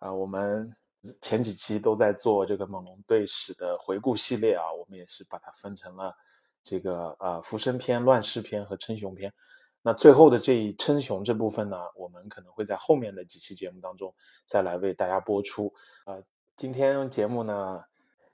[0.00, 0.12] 啊！
[0.12, 0.68] 我们
[1.22, 6.12] 前几期都在做这个猛龙队史的回顾系列啊，我们也是把它分成了
[6.64, 9.32] 这个呃浮生篇、乱世篇和称雄篇。
[9.82, 15.72] 那最后的这一称雄这部分呢，我们可能会在后面的几期节目当中再来为大家播出。
[16.04, 16.22] 呃，
[16.56, 17.82] 今天节目呢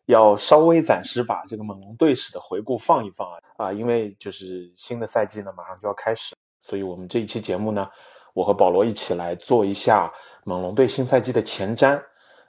[0.07, 7.89] 要稍微暂时把这个猛龙队史的回顾放一放啊啊，因为就是新的赛季呢马上就要开始，所以我们这一期节目呢，
[8.37, 10.13] 我和保罗一起来做一下
[10.45, 11.99] 猛龙队新赛季的前瞻。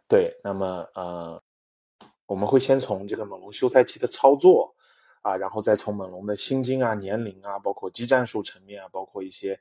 [0.09, 1.41] 对，那么呃，
[2.25, 4.75] 我们会先从这个猛龙休赛期的操作。
[5.23, 9.59] 啊，然后再从猛龙的薪金啊、年龄啊，包括技战术层面啊，包括一些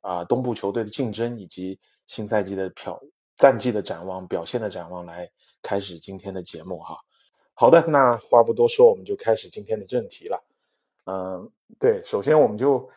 [0.00, 1.76] 啊东部球队的竞争以及
[2.06, 3.00] 新赛季的票
[3.36, 5.28] 战绩的展望、表现的展望来
[5.60, 6.96] 开始今天的节目哈。
[7.54, 10.40] 好的，那话不多说，我们就开始今天的正题了。
[11.06, 12.88] 嗯，对，首先我们就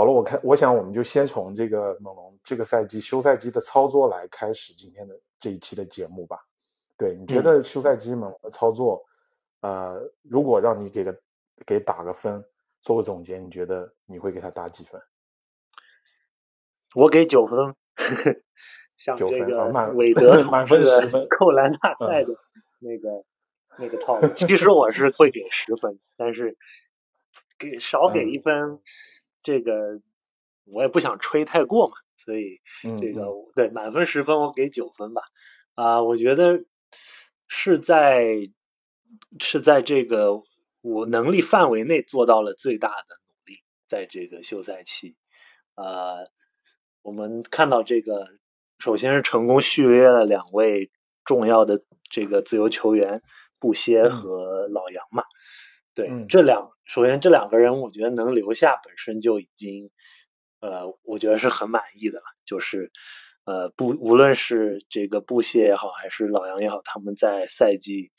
[0.00, 6.38] 保罗，我看我想我们就先从这个猛龙这个赛季休赛季的操作来开始今天的这一期的节目吧。
[6.96, 9.04] 对，你觉得休赛季猛龙的操作，
[9.60, 11.20] 呃，如果让你给个
[11.66, 12.42] 给打个分，
[12.80, 14.98] 做个总结，你觉得你会给他打几分？
[16.94, 17.76] 我给九分，
[18.96, 20.82] 像这个韦德 满分
[21.28, 22.34] 扣篮大赛的
[22.78, 23.22] 那个、
[23.76, 26.56] 那个套路，其实我是会给十分，但是
[27.58, 28.80] 给少给嗯一分，
[29.42, 30.00] 这个
[30.64, 35.22] 我也不想吹太过嘛，所以嗯，这个嗯对满分十分，我给九分吧。
[35.74, 36.64] 啊、我觉得
[37.48, 38.50] 是在
[39.38, 40.42] 是在这个
[40.82, 45.16] 我能力范围内做到了最大的努力，在这个休赛期，
[45.74, 46.30] 呃，
[47.02, 48.28] 我们看到这个，
[48.78, 50.90] 首先是成功续约了两位
[51.24, 53.22] 重要的这个自由球员
[53.58, 55.24] 布歇嗯和老杨嘛，
[56.00, 59.90] 对，嗯这两首先这两个人，我觉得能留下本身就已经，
[60.60, 62.24] 呃，我觉得是很满意的了。
[62.44, 62.90] 就是，
[63.44, 68.10] 呃，不，无论是这个布歇也好，还是老杨也好，他们在赛季，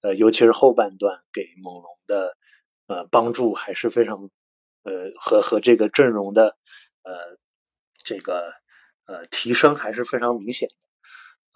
[0.00, 2.36] 呃，尤其是后半段给猛龙的
[2.86, 4.30] 呃帮助还是非常，
[4.82, 6.56] 呃，和和这个阵容的
[7.02, 7.38] 呃
[8.04, 8.52] 这个
[9.06, 10.74] 呃提升还是非常明显的。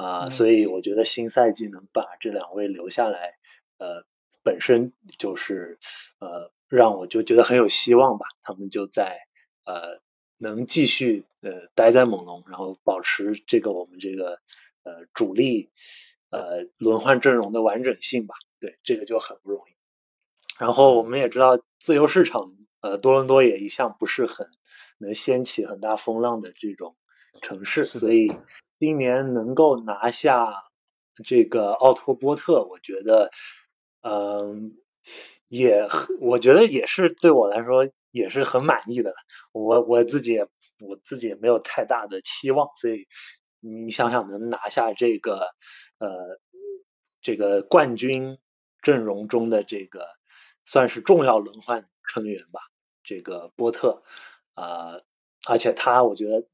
[0.05, 3.35] 啊、嗯所以我觉得新赛季能把这两位留下来，
[3.79, 4.05] 呃，
[4.43, 5.79] 本身就是
[6.19, 8.27] 呃让我就觉得很有希望吧。
[8.43, 9.19] 他们就在
[9.65, 10.01] 呃
[10.39, 14.41] 能继续呃待在猛龙，然后保持这个我们这个
[14.83, 15.71] 呃主力
[16.31, 18.35] 呃轮换阵容的完整性吧。
[18.61, 19.73] 对，这个就很不容易。
[20.59, 24.49] 然后我们也知道，自由市场呃多伦多也一向不是很
[24.99, 26.95] 能掀起很大风浪的这种
[27.41, 28.31] 城市，所以
[28.79, 30.65] 今年能够拿下
[31.25, 33.33] 这个奥托波特，我觉得，
[34.03, 34.77] 嗯，
[35.49, 35.89] 也
[36.21, 39.17] 我觉得也是对我来说也是很满意的了。
[39.53, 40.49] 我我自己也
[40.81, 43.07] 我自己也没有太大的期望，所以
[43.61, 45.55] 你想想能拿下这个
[45.99, 46.41] 呃
[47.21, 48.39] 这个冠军
[48.83, 50.09] 阵容中的这个
[50.65, 52.61] 算是重要轮换成员吧，
[53.05, 54.03] 这个波特
[54.55, 54.97] 啊、
[55.47, 56.47] 而且他我觉得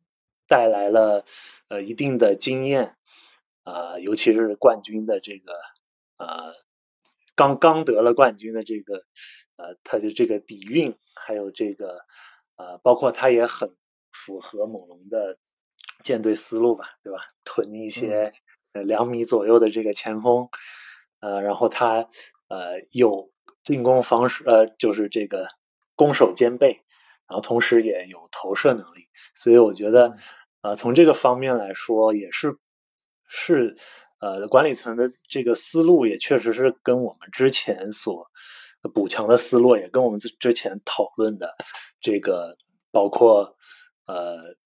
[0.47, 1.25] 带来了
[1.69, 2.97] 呃一定的经验，
[3.65, 5.53] 呃，尤其是冠军的这个
[6.16, 6.54] 呃
[7.39, 9.05] 刚刚得了冠军的这个
[9.57, 12.01] 呃他的这个底蕴，还有这个
[12.57, 13.77] 呃包括他也很
[14.11, 15.39] 符合猛龙的
[16.03, 17.21] 舰队思路吧，对吧？
[17.45, 18.33] 囤一些
[18.73, 20.49] 呃两米左右的这个前锋，
[21.21, 22.09] 呃，然后他
[22.49, 23.31] 呃有
[23.63, 25.47] 进攻防守呃就是这个
[25.95, 26.83] 攻守兼备，
[27.29, 29.07] 然后同时也有投射能力，
[29.37, 30.17] 所以我觉得
[30.61, 32.59] 呃从这个方面来说也是
[33.29, 33.77] 是
[34.18, 38.30] 呃管理层的这个思路也确实是跟我们之前所
[38.94, 41.56] 补强的思路，也跟我们之之前讨论的
[42.00, 42.56] 这个
[42.91, 43.56] 包括
[44.06, 44.56] 呃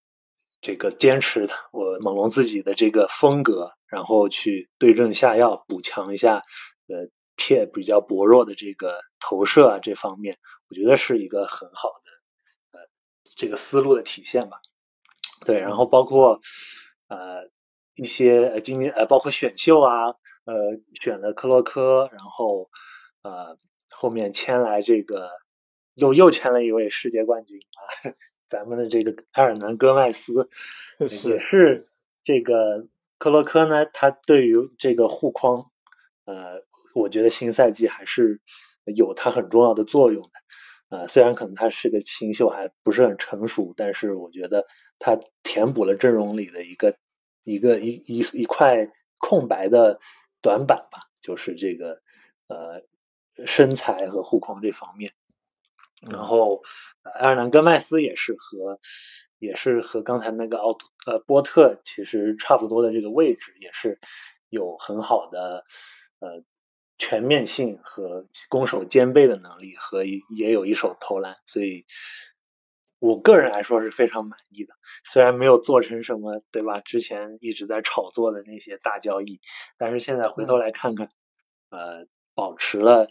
[0.60, 6.44] 这个坚持的我猛龙自己的这个风格，然后去对症下药，补强一下
[6.86, 10.38] 呃片比较薄弱的这个投射啊这方面，
[10.68, 12.86] 我觉得是一个很好的呃
[13.34, 14.58] 这个思路的体现吧。
[15.44, 16.40] 对，然后包括
[17.08, 17.50] 呃
[17.94, 20.08] 一些呃今年呃包括选秀啊，
[20.44, 22.70] 呃选了克洛科，然后
[23.22, 23.56] 呃
[23.90, 25.30] 后面签来这个
[25.94, 28.12] 又又签了一位世界冠军啊。
[28.48, 30.50] 咱们的这个埃尔南戈麦斯
[31.00, 31.88] 也是
[32.22, 32.86] 这个
[33.16, 35.70] 克洛科呢，他对于这个护框，
[36.26, 36.62] 呃，
[36.94, 38.42] 我觉得新赛季还是
[38.84, 40.30] 有他很重要的作用的。
[40.90, 44.66] 呃，虽然可能他是个新秀，还不是很成熟，但是我觉得
[44.98, 46.96] 他填补了阵容里的一个
[47.42, 50.00] 一个一一一块空白的
[50.40, 52.02] 短板吧，就是这个
[52.48, 52.82] 呃
[53.46, 55.12] 身材和护框这方面。
[56.00, 56.62] 然后，
[57.04, 58.80] 埃尔南戈麦斯也是和
[59.38, 64.00] 也是和刚才那个奥呃波特其实差不多的这个位置，也是
[64.48, 65.64] 有很好的
[66.18, 66.42] 呃
[66.98, 71.86] 全面性和攻守兼备的能力，和也有一手投篮，所以
[73.02, 74.74] 我个人来说是非常满意的。
[75.04, 76.80] 虽然没有做成什么，对吧？
[76.80, 79.40] 之前一直在炒作的那些大交易，
[79.76, 81.08] 但是现在回头来看看，
[81.70, 83.08] 呃，保持了。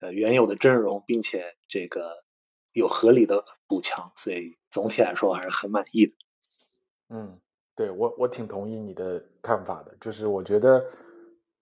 [0.00, 2.24] 呃，原有的阵容，并且这个
[2.72, 6.12] 有合理的补强，所以总体来说还是很满意的。
[7.08, 7.40] 嗯，
[7.74, 10.84] 对我我挺同意你的看法的，就是我觉得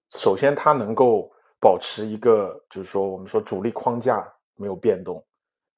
[0.09, 1.31] 首先它能够
[1.61, 4.27] 保持一个，就是说我们说主力框架
[4.57, 5.25] 没有变动，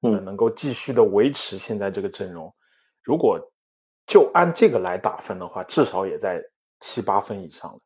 [0.03, 2.53] 嗯，能够继续的维持现在这个阵容。
[3.01, 3.39] 如果
[4.05, 6.43] 就按这个来打分的话，至少也在
[6.79, 7.79] 七八分以上了，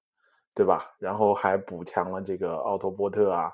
[0.54, 0.86] 对吧？
[1.00, 3.52] 然后还补强了这个奥托波特啊。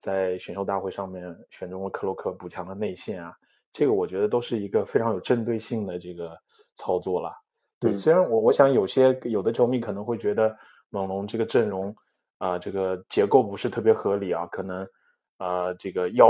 [0.00, 3.34] 在选秀大会上面选中了克洛克，补强了内线啊，
[3.70, 6.34] 这个我觉得都是一个非常有针对性的这个
[6.74, 7.30] 操作了。
[7.78, 10.56] 对，虽然我我想有些有的球迷可能会觉得
[10.88, 11.94] 猛龙这个阵容
[12.38, 14.88] 啊，这个结构不是特别合理啊，可能
[15.36, 16.28] 啊这个腰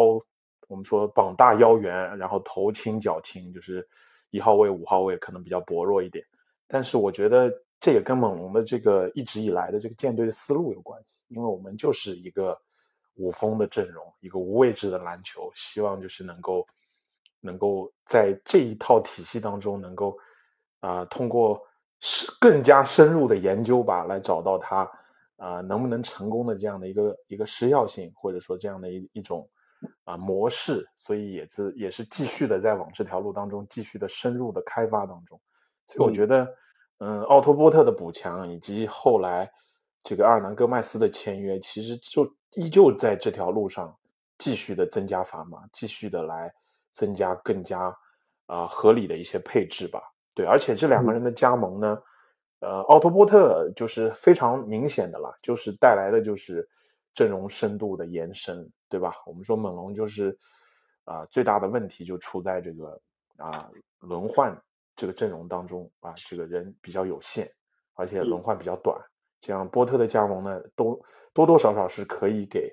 [0.71, 3.87] 我们说膀大腰圆，然后头轻脚轻，就是
[4.31, 6.25] 一号位、五号位可能比较薄弱一点。
[6.67, 12.59] 但是我觉得这也跟猛龙的这个一直以来的这个建队的思路有关系，因为我们就是一个。
[13.17, 16.67] 五锋的阵容，一个无位置的篮球，希望就是能够，
[17.41, 20.17] 能够在这一套体系当中，能够
[20.79, 21.61] 啊，通过
[22.41, 24.91] 更加深入的研究吧，来找到它
[25.37, 29.47] 啊能不能成功的这样的一个一个时效性，或者说这样的一一种
[30.11, 35.41] 啊模式，所以也是也是继续的在往这条路当中继续的深入的开发当中，
[35.87, 36.49] 所以我觉得，
[36.99, 39.51] 嗯，奥托波特的补强以及后来
[40.03, 42.31] 这个阿尔南戈麦斯的签约，其实就。
[42.57, 43.97] 依旧在这条路上
[44.37, 46.53] 继续的增加砝码，继续的来
[46.91, 47.97] 增加更加
[48.47, 50.03] 啊合理的一些配置吧。
[50.35, 52.03] 对，而且这两个人的加盟呢，
[52.59, 56.69] 呃，奥托波特就是非常明显的了，就是带来的就是
[57.15, 59.15] 阵容深度的延伸，对吧？
[59.27, 60.37] 我们说猛龙就是
[61.05, 63.01] 啊最大的问题就出在这个
[63.39, 63.71] 啊
[64.01, 64.57] 轮换
[64.97, 67.51] 这个阵容当中啊，这个人比较有限，
[67.95, 68.99] 而且轮换比较短。
[69.41, 71.01] 这样波特的加盟呢，都
[71.33, 72.71] 多多少少是可以给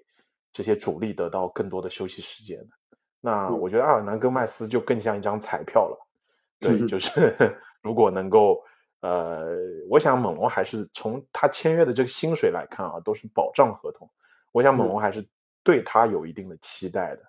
[0.52, 2.76] 这些主力得到更多的休息时间的。
[3.22, 5.98] 那我觉得阿尔南戈麦斯就更像一张彩票了。
[6.60, 7.36] 对，就是
[7.82, 8.62] 如果能够，
[9.02, 9.56] 呃，
[9.90, 14.10] 我想猛龙还是从他签约的这个薪水来看啊，都是保障合同。
[14.52, 15.28] 我想猛龙还是
[15.64, 17.24] 对他有一定的期待的。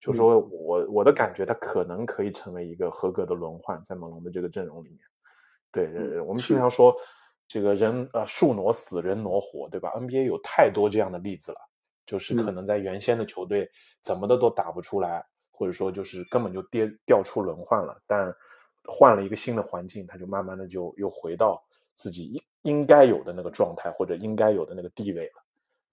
[0.00, 5.00] 就说我我的感觉，他可能可以成为一个合格的轮换，在猛龙的这个阵容里面。
[5.72, 6.96] 对，我们经常说。
[7.48, 11.58] 这个人呃树挪死，人挪活，对吧？NBA 有太多这样的例子了，
[12.04, 13.70] 就是可能在原先的球队
[14.02, 18.34] 怎么的都打不出来，或者说就是根本就跌掉出轮换了，但
[18.82, 25.45] 换了一个新的环境，他就慢慢的就又回到自己应应该有的那个状态或者应该有的那个地位了。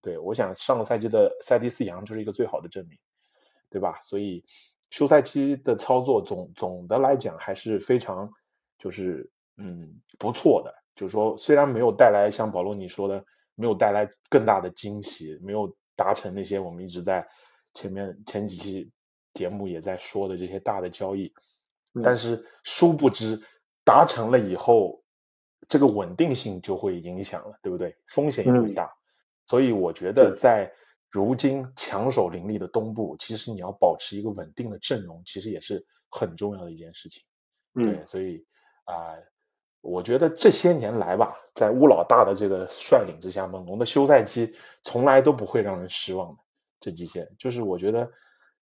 [0.03, 2.99] 对我想上个赛季的塞蒂斯杨就是一个最好的证明，
[3.69, 3.99] 对吧？
[4.03, 4.45] 所以
[4.91, 8.29] 休赛期的操作总总的来讲还是非常
[8.77, 10.71] 就是嗯不错的。
[10.95, 17.27] 就是说，虽然没有带来像保罗你说的，没有带来更大的惊喜，没有达成那些我们一直在
[17.73, 18.91] 前面前几期
[19.33, 21.33] 节目也在说的这些大的交易，
[22.03, 23.41] 但是殊不知
[23.83, 25.01] 达成了以后，
[25.67, 27.95] 这个稳定性就会影响了，对不对？
[28.09, 28.93] 风险也会大。
[29.45, 30.71] 所以我觉得，在
[31.09, 37.23] 如今强手林立的东部，其实你要保持一个稳定的阵容，其实也是很重要的一件事情。
[37.73, 38.45] 对，所以
[38.85, 39.15] 啊。
[39.85, 46.41] 我觉得这些年来吧，在乌老大的这个率领之下，猛龙的休赛期从来都不会让人失望的。
[46.79, 48.09] 这几线就是我觉得，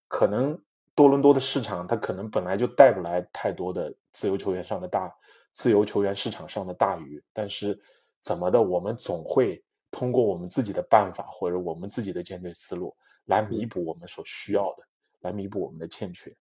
[0.08, 0.60] 可能
[0.96, 5.16] 多伦多的市场它可能本来就带不来太多的自由球员上的大
[5.54, 7.80] 自由球员市场上的大鱼，但是
[8.24, 12.96] 怎么的，我们总会通过我们自己的办法或者我们自己的舰队思路
[13.26, 14.84] 来弥补我们所需要的，
[15.20, 16.34] 来弥补我们的欠缺。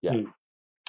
[0.00, 0.26] 嗯，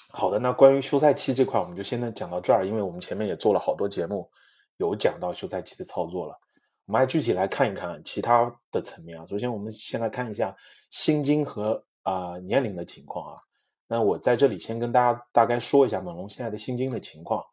[0.09, 4.29] 好的，那关于休赛期这块，我们就现在讲到这儿，因为我们前面也做了好多节目，
[4.77, 6.39] 有讲到休赛期的操作了。
[6.85, 9.25] 我们还具体来看一看其他的层面啊。
[9.25, 10.55] 首先，我们先来看一下
[10.89, 13.41] 薪金和啊年龄的情况啊。
[13.87, 17.43] 那我在这里先跟大家大概说一下猛龙现在的薪金的情况，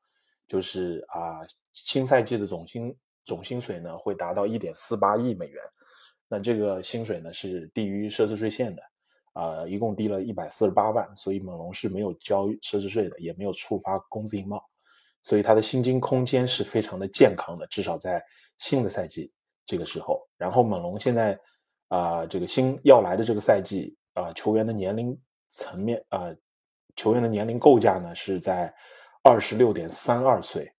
[0.46, 1.40] 就是啊
[1.72, 5.62] 新赛季的总薪总薪水呢会达到一点四八亿美元，
[6.28, 8.82] 那这个薪水呢是低于奢侈税线的，
[9.32, 14.62] 啊一共低了一百四十八万，所以猛龙是没有交奢侈税的，也没有触发工资印帽，
[15.22, 18.22] 所以他的薪金空间是非常的健康的，至少在
[18.58, 19.32] 新的赛季
[19.66, 20.20] 这个时候。
[20.36, 21.38] 然后猛龙现在
[21.88, 25.18] 啊这个新要来的这个赛季啊球员的年龄。
[25.54, 26.34] 层面啊，
[26.96, 28.74] 球员的年龄构架呢是在
[29.22, 30.72] 二十六点三二岁，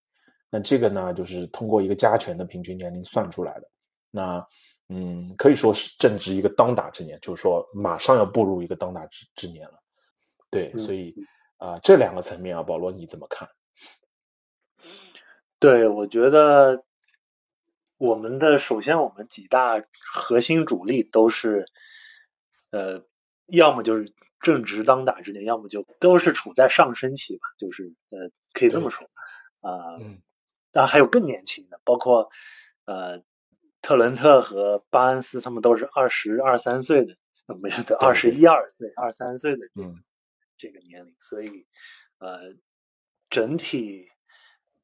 [0.53, 3.67] 那这个呢就是通过一个加权的平均年龄算出来的。
[4.12, 4.48] 那
[4.88, 9.81] 嗯，可以说是正值一个当打之年，就是说马上要步入一个当打之之年了。
[10.51, 11.15] 对，所以
[11.57, 13.50] 啊，这两个层面啊，保罗你怎么看？
[15.57, 16.86] 对，我觉得
[17.98, 19.81] 我们的首先我们几大
[20.13, 21.65] 核心主力都是
[22.69, 23.03] 呃，
[23.48, 24.13] 要么就是。
[24.43, 29.07] 正值当打之年，要么就都是处在上升期吧，就是呃，可以这么说
[29.62, 29.95] 啊。
[30.01, 30.22] 嗯。
[30.74, 32.30] 当然还有更年轻的，包括
[32.84, 33.24] 呃
[33.82, 37.15] 特伦特和巴恩斯，他们都是二十二三岁的，
[37.62, 39.96] 没有的二十一二岁、二三岁的这个
[40.58, 41.65] 这个年龄，所以
[42.18, 42.56] 呃
[43.30, 44.10] 整体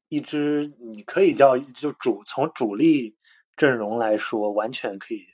[0.08, 3.18] 一支你可以叫就主从主力
[3.56, 5.26] 阵容来说，完全可以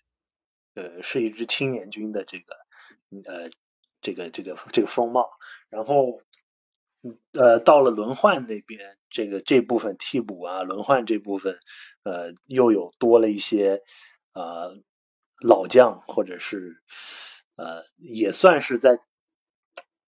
[0.74, 2.56] 呃是一支青年军的这个
[3.30, 3.50] 呃。
[4.02, 5.30] 这个这个这个风貌，
[5.68, 6.20] 然后
[7.32, 11.58] 呃到了轮换那边，这个这部分替补啊，轮换这部分
[12.02, 13.82] 呃又有多了一些
[14.32, 14.76] 呃
[15.40, 16.82] 老将，或者是
[17.56, 19.00] 呃也算是在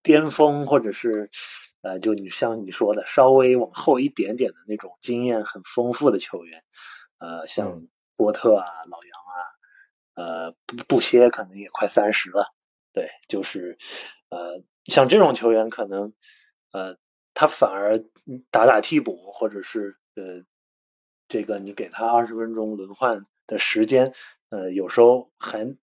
[0.02, 1.30] 巅峰，或者是
[1.82, 6.62] 呃就你像你说的稍微往后一点点的那种经验很丰富的球员，
[7.18, 7.86] 呃像
[8.16, 9.38] 波特啊、老杨啊，
[10.14, 12.52] 呃布布歇可能也快三十了。
[12.94, 13.78] 对，就是
[14.30, 16.14] 呃，像这种球员，可能
[16.78, 16.96] 呃，
[17.34, 18.04] 他反而
[18.52, 20.44] 打打替补，或者是呃，
[21.28, 24.14] 这个你给他二十分钟轮换的时间，
[24.48, 25.76] 呃，有时候还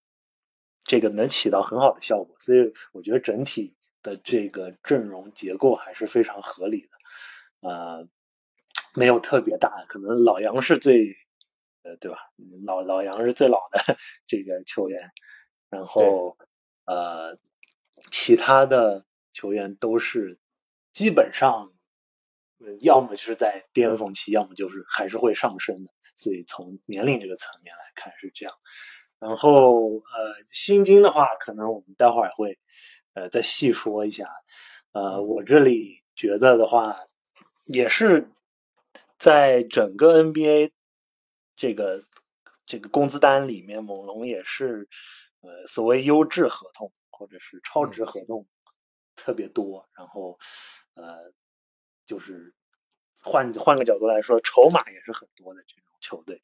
[0.85, 2.37] 这个能起到很好的效果。
[2.39, 8.07] 所以我觉得整体的这个阵容结构还是非常合理的，呃，
[8.93, 11.17] 没有特别大，可能老杨是最
[11.83, 12.17] 呃，对吧？
[12.65, 13.79] 老老杨是最老的
[14.27, 15.11] 这个球员，
[15.69, 16.37] 然后。
[16.87, 17.39] 呃，
[18.11, 20.37] 其他的球员都是
[20.95, 21.73] 基本上，
[22.79, 25.91] 要么就是在巅峰期，要么就是还是会上升的。
[26.15, 28.55] 所以从年龄这个层面来看是这样。
[29.19, 32.57] 然后呃，薪金的话，可能我们待会儿会
[33.13, 34.29] 呃再细说一下。
[34.93, 37.03] 呃，我这里觉得的话，
[37.65, 38.31] 也是
[39.19, 40.71] 在整个 NBA
[41.57, 42.05] 这个
[42.65, 44.87] 这个工资单里面，猛龙也是。
[45.41, 48.47] 呃，所谓优质合同或者是超值合同
[49.15, 50.39] 特别多，然后
[50.95, 51.31] 呃，
[52.07, 52.55] 就是
[53.21, 56.41] 换换个角度来说，筹码也是很多的这种球队。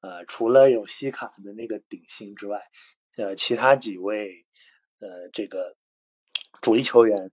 [0.00, 2.70] 呃，除了有西卡的那个顶薪之外，
[3.16, 4.46] 呃，其他几位
[4.98, 5.76] 呃这个
[6.62, 7.30] 主力球员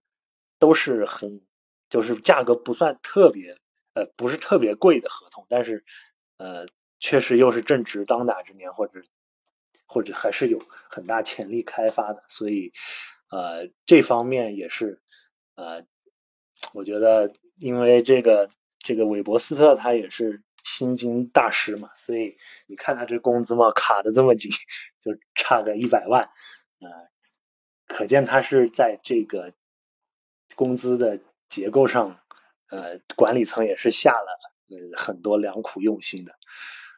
[0.60, 1.42] 都是很
[1.90, 3.58] 就是价格不算特别
[3.94, 5.86] 呃不是特别贵的合同，但是
[6.38, 6.68] 呃
[7.00, 9.02] 确实又是正值当打之年或者。
[9.88, 12.74] 或者还是有很大潜力开发的，所以
[13.30, 15.00] 呃这方面也是
[15.54, 15.86] 呃
[16.76, 24.52] 我觉得因为这个这个韦伯斯特他也是薪金大师嘛，所以你看他这工资嘛卡的这么紧，
[25.00, 26.30] 就差个一百万，
[26.80, 26.90] 呃
[27.88, 29.54] 可见他是在这个
[30.56, 32.20] 工资的结构上
[32.70, 34.40] 呃管理层也是下了
[34.70, 36.36] 呃很多良苦用心的，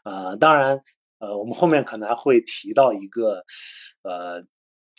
[0.04, 0.82] 呃当然。
[1.20, 3.44] 呃，我们后面可能还会提到一个
[4.04, 4.44] 呃，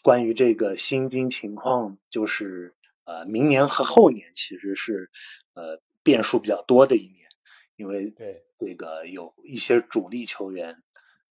[0.02, 2.74] 关于这个薪金情况，就是
[3.08, 5.10] 呃，明年和后年其实是
[5.54, 7.28] 呃变数比较多的一年，
[7.74, 10.82] 因为对这个有一些主力球员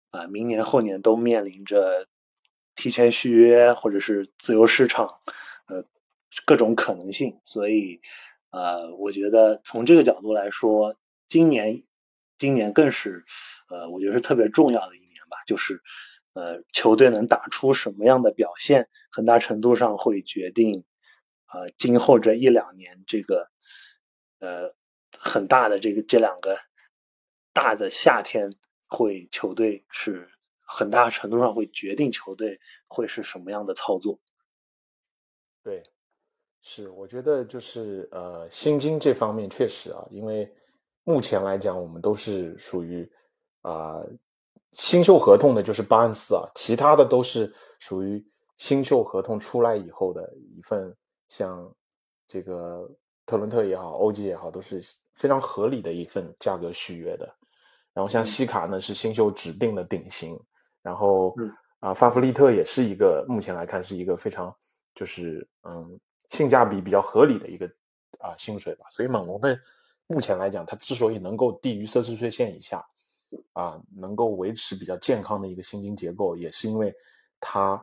[0.09, 2.07] 啊，明年后年都面临着
[2.75, 5.19] 提前续约或者是自由市场
[5.67, 5.85] 呃
[6.45, 8.01] 各种可能性，所以
[8.49, 10.95] 呃，我觉得从这个角度来说，
[11.27, 11.83] 今年。
[12.39, 13.25] 今年更是，
[13.67, 15.37] 呃，我觉得是特别重要的一年吧。
[15.47, 15.81] 就是，
[16.33, 20.85] 呃，球队能打出什么样的表现，很大程度上会决定，
[21.51, 23.49] 呃，今后这一两年这个，
[24.39, 24.75] 呃，
[25.17, 26.59] 很大的这个这两个
[27.53, 28.53] 大的夏天，
[28.87, 34.19] 会球队是很大程度上会决定球队会是什么样的操作。
[35.63, 35.83] 对，
[36.61, 40.53] 是我觉得就是呃，薪金这方面确实啊，因为
[41.03, 43.09] 目前来讲，我们都是属于
[43.61, 44.03] 啊
[44.71, 48.25] 新秀合同的，就是巴恩斯啊，其他的都是属于
[48.57, 50.95] 新秀合同出来以后的一份，
[51.27, 51.73] 像
[52.25, 52.89] 这个
[53.25, 54.81] 特伦特也好，欧吉也好，都是
[55.13, 57.31] 非常合理的一份价格续约的。
[57.93, 60.39] 然后像西卡呢，是新秀指定的顶薪，
[60.81, 61.35] 然后
[61.79, 64.55] 啊，范弗利特也是一个目前来看是一个非常。
[64.95, 65.99] 就是嗯，
[66.31, 67.67] 性价比比较合理的一个
[68.17, 69.55] 啊薪水吧，所以猛龙的
[70.07, 72.83] 目前来讲，它之所以能够低于奢侈税线以下
[73.53, 76.91] 啊，能够维持比较健康的一个薪金结构，也是因为
[77.39, 77.79] 它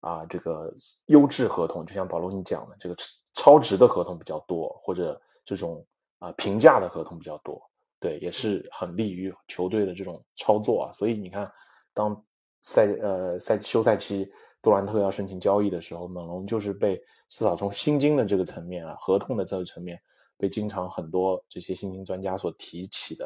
[0.00, 0.72] 啊这个
[1.06, 2.96] 优质合同，就像保罗你讲的，这个
[3.34, 5.84] 超值的合同比较多，或者这种
[6.18, 7.60] 啊平价的合同比较多，
[8.00, 10.92] 对，也是很利于球队的这种操作啊。
[10.92, 11.50] 所以你看，
[11.94, 12.24] 当
[12.60, 14.30] 赛呃赛休赛期。
[14.60, 16.96] 杜兰特要申请交易的时候，猛龙就是被
[17.28, 19.96] 至少从薪金的这个层面啊，合同的这个层面，
[20.36, 23.24] 被经常很多这些薪金专家所提起的，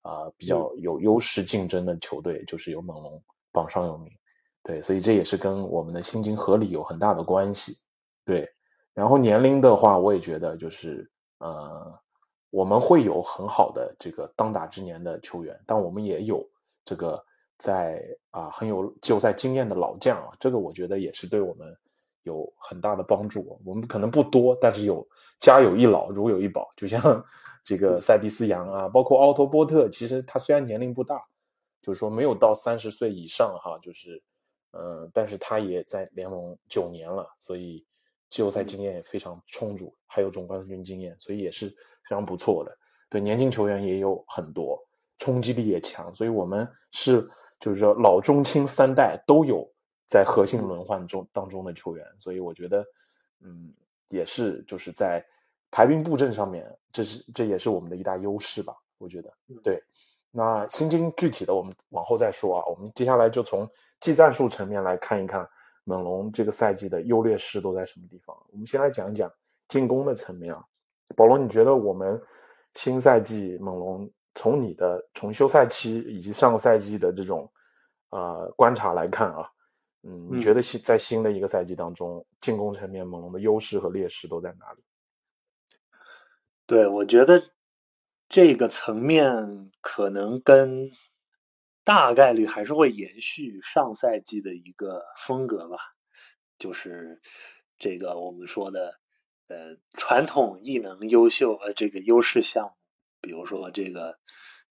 [0.00, 4.10] 啊，比较有优势竞争的球队就是有猛龙榜上有名，
[4.64, 7.76] 对，所以这也是跟我们的薪金合理有很大的关系，
[8.24, 8.50] 对。
[8.92, 11.96] 然后年龄的话，我也觉得就是呃，
[12.50, 16.44] 我们会有很好的这个当打之年的球员，但我们也有
[16.84, 17.24] 这个。
[17.56, 21.74] 在啊，很有季后赛经验的老将啊，这个我觉得也是对我们
[22.24, 23.60] 有很大的帮助。
[23.64, 25.06] 我们可能不多，但是有
[25.38, 26.68] 家有一老，如有一宝。
[26.76, 27.00] 就像
[27.62, 31.22] 这个塞蒂斯杨啊，包括奥托波特，其实他虽然年龄不大，
[31.80, 34.20] 就是说没有到三十岁以上哈，就是
[34.76, 37.84] 嗯，但是他也在联盟九年了，所以
[38.30, 42.76] 季后赛经验也非常充足，还有总冠军经验，所以也是非常不错的。
[43.08, 44.78] 对年轻球员也有很多，
[45.18, 47.28] 冲击力也强，所以我们是。
[47.60, 49.66] 就是说，老中青三代都有
[50.06, 52.84] 在核心轮换中当中的球员，所以我觉得，
[53.40, 53.72] 嗯，
[54.08, 55.24] 也是就是在
[55.70, 58.74] 排兵布阵上面，这是这也是我们的一大优势吧。
[58.98, 59.32] 我觉得，
[59.62, 59.82] 对。
[60.36, 62.66] 那薪金具体的我们往后再说啊。
[62.66, 63.70] 我们接下来就从
[64.00, 65.48] 技战术层面来看一看
[65.84, 68.36] 猛龙这个赛季的优劣势都在什么地方。
[68.50, 69.30] 我们先来讲一讲
[69.68, 70.64] 进攻的层面啊。
[71.14, 72.20] 保罗，你觉得我们
[72.74, 77.48] 新赛季猛龙从你的从休赛期以及上个赛季的这种
[78.10, 79.48] 呃，观察来看啊，
[80.02, 84.82] 嗯，你觉得新在新的一个赛季当中，进攻层面猛龙的优势和劣势都在哪里？
[86.66, 87.42] 对，我觉得
[88.34, 90.90] 这个层面可能跟
[91.84, 95.78] 大概率还是会延续上赛季的一个风格吧，
[96.58, 97.22] 就是
[97.78, 98.98] 这个我们说的
[99.46, 102.72] 呃传统异能优秀呃这个优势项目，
[103.20, 104.18] 比如说这个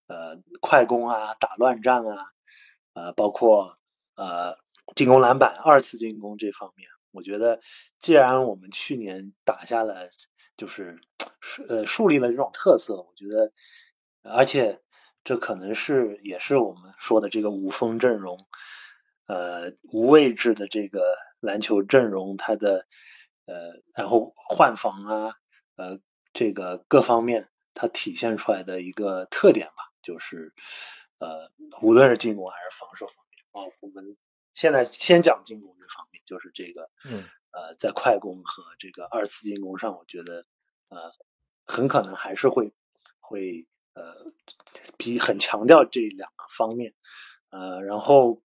[0.07, 2.25] 呃快攻啊，打乱战啊。
[2.91, 3.77] 呃，包括
[4.15, 4.57] 呃
[4.93, 7.61] 进攻篮板、二次进攻这方面，我觉得
[7.97, 10.09] 既然我们去年打下了，
[10.57, 10.99] 就是
[11.67, 13.51] 呃树立了这种特色，我觉得，
[14.21, 14.81] 而且
[15.23, 18.47] 这可能是也是我们说的这个无锋阵容，
[19.27, 21.01] 呃无位置的这个
[21.39, 22.85] 篮球阵容，它的
[23.45, 25.35] 呃然后换防啊，
[25.75, 25.99] 呃
[26.33, 30.53] 这个各方面它体现出来的一个特点吧，就是。
[31.19, 34.17] 呃，无论是进攻还是防守方面啊，我们
[34.53, 40.45] 现在先讲进攻这方面，就是这个，嗯，呃，在快攻和这个二次进攻上，我觉得
[40.89, 41.13] 呃，
[41.65, 42.73] 很可能还是会
[43.19, 44.31] 会呃，
[44.97, 46.93] 比很强调这两个方面，
[47.49, 48.41] 呃，然后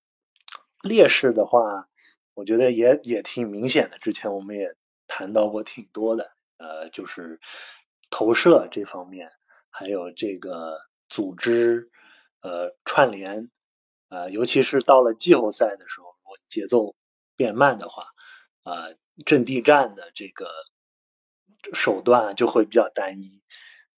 [0.83, 1.89] 劣势的话，
[2.35, 4.77] 我觉得也也挺明显的，之前我们也
[5.07, 7.41] 谈到过挺多的，呃，就是
[8.11, 9.33] 投射这方面，
[9.71, 11.91] 还有这个组织。
[12.41, 13.51] 呃，串联，
[14.11, 16.95] 呃，尤其是到了季后赛的时候，如果节奏
[17.35, 18.07] 变慢的话，
[18.63, 18.95] 呃，
[19.27, 20.49] 阵地战的这个
[21.73, 23.43] 手段就会比较单一，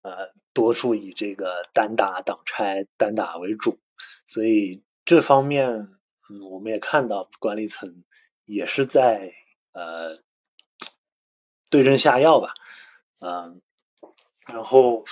[0.01, 3.79] 呃，多数以这个单打挡拆、单打为主，
[4.25, 5.89] 所以这方面，
[6.29, 8.03] 嗯，我们也看到管理层
[8.45, 9.33] 也是在
[9.73, 10.19] 呃
[11.69, 12.53] 对症下药吧，
[13.19, 13.61] 嗯，
[14.47, 15.05] 然后。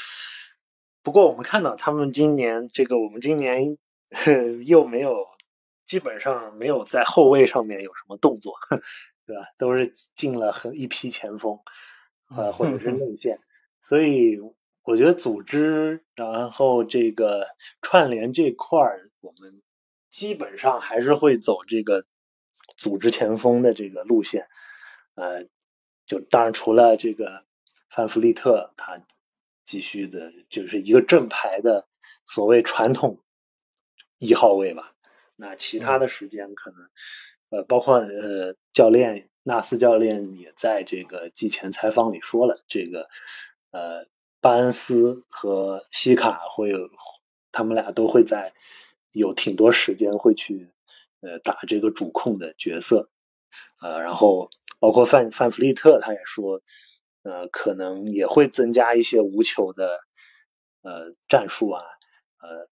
[1.02, 3.78] 不过我们看到他们今年这个，我们今年
[4.68, 5.28] 又没有，
[5.88, 8.56] 基本上没有在后卫上面有什么动作，
[9.26, 9.48] 对吧？
[9.58, 11.60] 都是进了很一批前锋，
[12.36, 13.40] 呃，或者是内线，
[13.80, 14.40] 所以
[14.84, 17.48] 我觉得组织然后这个
[17.82, 19.62] 串联这块儿，我们
[20.10, 22.06] 基本上还是会走这个
[22.78, 24.48] 组织前锋的这个路线，
[25.16, 25.46] 呃，
[26.06, 27.46] 就当然除了这个
[27.90, 29.04] 范弗利特他。
[29.66, 31.88] 继续的，就是一个正牌的
[32.26, 33.22] 所谓传统
[34.18, 34.96] 一号位吧。
[35.36, 36.90] 那其他的时间可能，
[37.52, 43.10] 呃，包括呃教练纳斯教练也在这个季前采访里说了，这个
[43.72, 44.06] 呃
[44.40, 46.90] 巴恩斯和西卡会有，
[47.52, 48.54] 他们俩都会在
[49.12, 50.70] 有挺多时间会去
[51.22, 53.10] 呃打这个主控的角色，
[53.82, 56.62] 呃，然后包括范范弗利特他也说。
[57.22, 60.00] 呃，可能也会增加一些无球的
[60.82, 61.84] 呃战术啊，
[62.40, 62.70] 呃，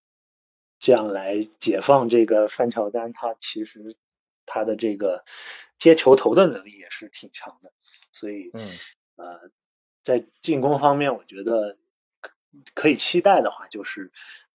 [0.79, 3.11] 这样来解放这个范乔丹。
[3.11, 3.97] 他其实
[4.45, 5.25] 他的这个
[5.77, 7.71] 接球投的能力也是挺强的，
[8.11, 8.69] 所以嗯
[9.15, 9.51] 呃，
[10.03, 11.77] 在进攻方面，我觉得
[12.73, 14.11] 可以期待的话，就是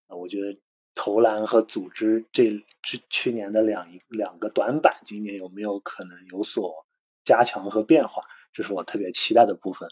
[0.09, 0.61] 我觉得
[0.95, 6.87] 投篮和组织这这去年的两两个短板，今年有没有可能有所
[7.25, 8.25] 加强和变化？
[8.53, 9.89] 这是我特别期待的部分。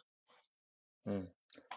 [1.05, 1.27] 嗯，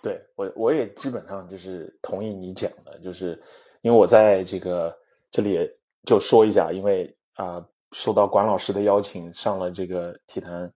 [0.02, 3.42] 对我我也基本上就是同意你讲的，就是
[3.82, 5.00] 因为我在这个
[5.32, 5.58] 这里
[6.06, 10.70] 就说一下，因为啊受到管老师的邀请上了这个体坛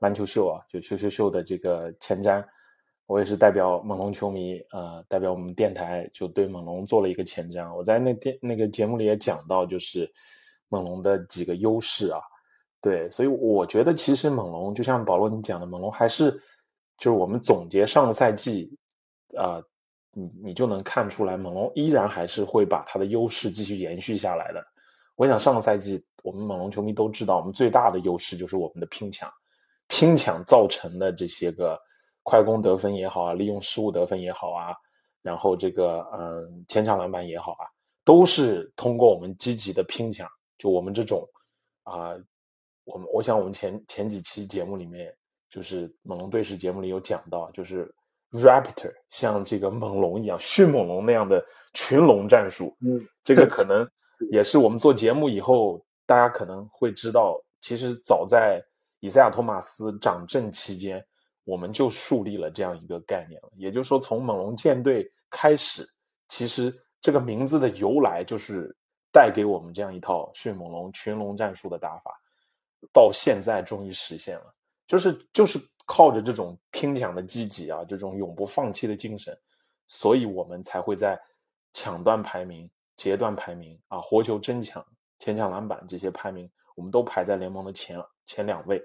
[0.00, 2.44] 篮球秀啊，就秀秀秀的这个前瞻，
[3.06, 7.74] 我也是代表猛龙球迷啊，代表我们电台就对猛龙做了一个前瞻。
[7.74, 10.12] 我在那电那个节目里也讲到，就是
[10.68, 12.20] 猛龙的几个优势啊。
[12.82, 16.30] 对，所以我觉得其实猛龙就像保罗你讲的，猛龙还是
[16.98, 18.76] 就是我们总结上个赛季
[19.38, 19.62] 啊，
[20.12, 24.62] 你你就能看出来，猛龙依然还是会把它的优势继续延续下来的。
[25.16, 29.30] 我想上个赛季我们猛龙球迷都知道，我们最大的优势就是我们的拼抢，
[29.88, 31.78] 拼抢造成的这些个
[32.22, 34.74] 快攻得分也好啊，利用失误得分也好啊，
[35.22, 37.66] 然后这个嗯前场篮板也好啊，
[38.04, 41.26] 都是通过我们积极的拼抢，就我们这种
[41.82, 42.14] 啊。
[42.86, 45.10] 我们我想，我们前前几期节目里面，
[45.48, 47.90] 就是猛龙队史节目里有讲到，就是
[48.30, 52.76] Raptor 像这个猛龙一样，迅猛龙那样的群龙战术。
[52.82, 53.88] 嗯，这个可能
[54.30, 58.62] 也是我们做节目以后，大家可能会知道，其实早在
[59.00, 61.04] 以赛亚·托马斯掌政期间，
[61.44, 63.50] 我们就树立了这样一个概念了。
[63.56, 65.86] 也就是说，从猛龙舰队开始，
[66.28, 68.74] 其实这个名字的由来就是
[69.12, 72.12] 带给我们这样一套迅猛龙群龙战术的打法。
[72.92, 74.54] 到现在终于实现了，
[74.86, 79.34] 就是就是靠着这种拼抢的积极啊，这种永不放弃的精神，
[79.86, 81.18] 所以我们才会在
[81.72, 84.84] 抢断排名、截断排名啊、活球争抢、
[85.18, 88.82] 前抢篮板这些排名，我们都排在联盟的前前两位。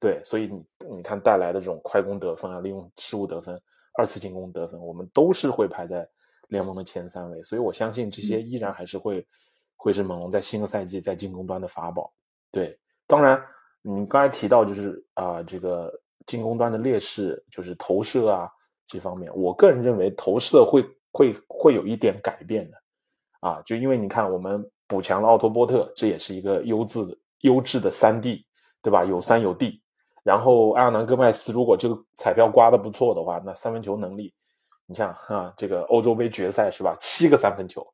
[0.00, 0.64] 对，所以你
[0.96, 3.60] 你看带来的这种快攻得分啊，利用失误得分、
[3.96, 6.08] 二次进攻得分，我们都是会排在
[6.48, 7.42] 联盟的前三位。
[7.42, 9.26] 所以我相信这些依然还是会
[9.76, 12.12] 会是猛龙在新个赛季在进攻端的法宝。
[12.50, 12.78] 对。
[13.06, 13.40] 当然，
[13.82, 15.92] 你刚才提到就是啊，这个
[16.26, 18.50] 进攻端的劣势就是投射啊
[18.86, 22.81] 这方面，我个人认为投射会会会有一点改变的，
[23.42, 28.46] 啊，就因为你看我们补强了奥托波特，这也是一个优质的优质的三 D，
[28.80, 29.04] 对吧？
[29.04, 29.82] 有三有 D，
[30.22, 34.32] 然后埃尔南戈麦斯如果这个彩票刮的不错的话，那三分球能力，
[34.86, 36.96] 你像啊，这个欧洲杯决赛是吧？
[37.00, 37.86] 七个三分球。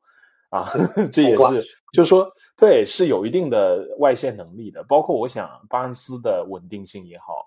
[0.50, 0.64] 啊，
[1.12, 4.82] 这也是，就是说，对，是有一定的外线能力的。
[4.84, 7.46] 包括我想，巴恩斯的稳定性也好，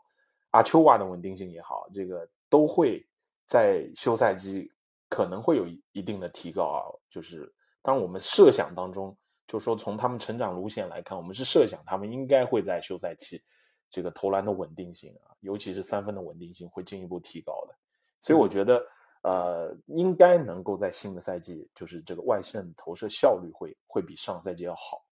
[0.51, 3.03] 阿丘瓦的稳定性也好，这个都会
[3.47, 4.71] 在休赛季
[5.09, 6.81] 可能会有一定的提高啊。
[7.09, 9.15] 就是当我们设想当中，
[9.47, 13.41] 就是说从他们成长路线来看，我们是设想他们应该会在休赛期
[13.89, 17.75] 这个投篮的稳定性啊，尤其是三分的稳定性会进一步提高的。
[18.21, 18.81] 所以我觉得。
[19.23, 25.05] 呃，应该能够在新的赛季，就是这个外线投射效率会会比上赛季要好，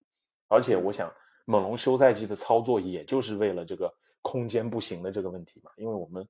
[0.48, 1.08] 而且我想
[1.44, 3.88] 猛龙休赛季的操作，也就是为了这个
[4.20, 6.28] 空间不行的这个问题嘛，因为我们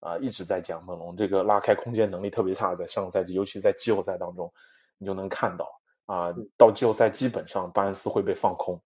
[0.00, 4.52] 啊一直在讲猛龙这个拉开空间能力特别差，在上个赛季，尤其在季后赛当中，
[4.98, 5.68] 你就能看到
[6.06, 8.80] 啊，到季后赛基本上巴恩斯会被放空，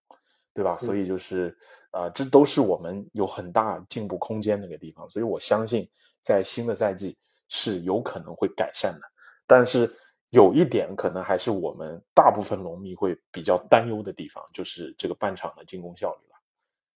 [0.53, 0.77] 对吧？
[0.79, 1.57] 所以就是
[1.91, 5.89] 啊，这都是我们有很大进步空间的一个地方，所以我相信
[6.23, 7.17] 在新的赛季。
[7.51, 9.11] 是有可能会改善的，
[9.47, 9.91] 但是
[10.29, 16.37] 有一点可能还是我们大部分龙迷会比较担忧的地方，就是这个半场的进攻效率了，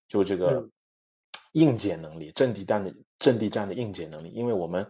[0.08, 0.62] 就这个
[1.52, 4.86] 硬解能力、阵地战的阵地战的硬解能力，因为我们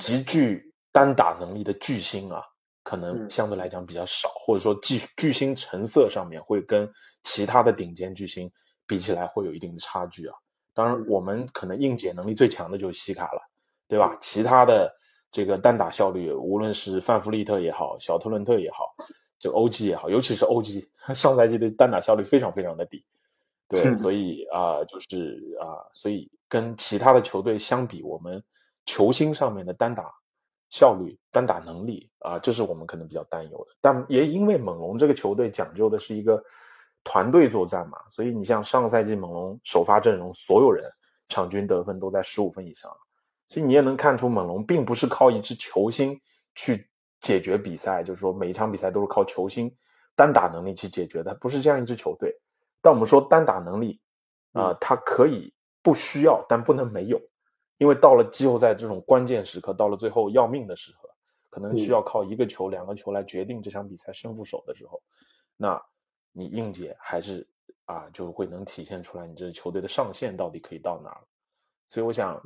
[0.00, 2.42] 极具单打能力的巨星啊，
[2.82, 6.90] 可能相对来讲比较少，或者说巨巨星成色上面会跟
[7.22, 8.50] 其他的顶尖巨星
[8.86, 10.34] 比起来会有一定的差距啊。
[10.74, 13.40] 当然，我们可能硬解能力最强的就是西卡了。
[13.88, 14.16] 对吧？
[14.22, 14.90] 其他的
[15.30, 18.86] 这个单打效率，无论是范弗利特也好，小特伦特也好，
[19.38, 23.04] 这个欧基也好，尤其是欧 G，， 上赛季的单打效率非常非常的低。
[23.68, 28.42] 对，所 以啊，就是啊，所以跟其他的球队相比，我们
[28.86, 30.10] 球星上面的单打
[30.72, 33.76] 效率、单打能力啊，这是我们可能比较担忧的。
[33.82, 36.42] 但也因为猛龙这个球队讲究的是一个
[37.04, 40.90] 团队作战嘛，所以你像上个赛季猛龙首发阵容所有人
[41.28, 42.90] 场均得分都在十五分以上，
[43.48, 46.18] 所以你也能看出猛龙并不是靠一支球星
[46.54, 46.88] 去
[47.20, 49.70] 解决比赛，就是说每一场比赛都是靠球星
[50.16, 52.34] 单打能力去解决的，不是这样一支球队。
[52.80, 54.00] 但我们说单打能力
[54.52, 57.20] 啊，它可以不需要，但不能没有。
[57.82, 61.10] 因为到了季后赛这种关键时刻，到了最后要命的时刻，
[61.50, 65.02] 可能需要靠一个球、两个球来决定这场比赛胜负手的时候，
[65.56, 65.82] 那
[66.30, 67.44] 你硬解还是
[67.86, 71.20] 啊，就会能体现出来你这支球队的上限到底可以到哪儿。
[71.88, 72.40] 所以我想，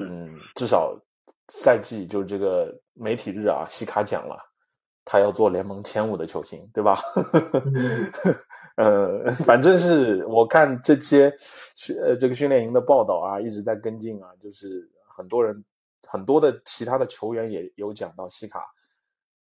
[0.00, 1.00] 嗯，至少
[1.46, 4.49] 赛季就是这个媒体日啊，西卡讲了。
[5.12, 6.96] 他要做联盟前五的球星，对吧？
[8.78, 11.36] 呃， 反正是我看这些
[11.74, 15.64] 训呃这个训练营的报道啊，一直在跟进啊，就是很多人
[16.06, 18.64] 很多的其他的球员也有讲到西卡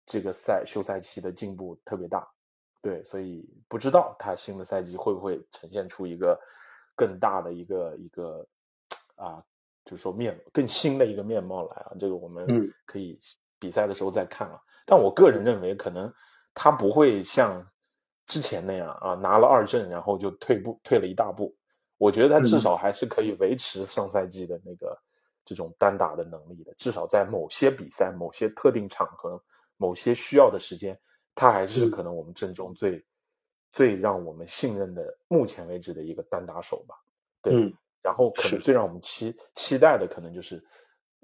[0.07, 2.27] 这个赛休赛期的进步特别大，
[2.81, 6.35] 对，所以不知道他新的赛季会不会呈现出一个
[6.95, 8.43] 更大的一个一个
[9.17, 9.39] 啊，
[9.85, 13.15] 就是说面更新的一个面貌来啊，这个我们可以
[13.59, 14.59] 比赛的时候再看啊。
[14.89, 16.11] 但我个人认为，可能
[16.51, 17.63] 他不会像
[18.25, 21.55] 之前那样啊，拿了二阵然后就退步退了一大步。
[21.99, 24.99] 我觉得他至少还是可以维持上赛季的那个
[25.45, 26.73] 这种单打的能力的。
[26.75, 29.39] 至少在某些比赛、某些特定场合、
[29.77, 30.99] 某些需要的时间，
[31.35, 33.05] 他还是可能我们阵中最
[33.71, 36.95] 最让我们信任的目前为止的一个单打手吧。
[37.43, 37.53] 对，
[38.01, 40.59] 然后可能最让我们期期待的，可能就是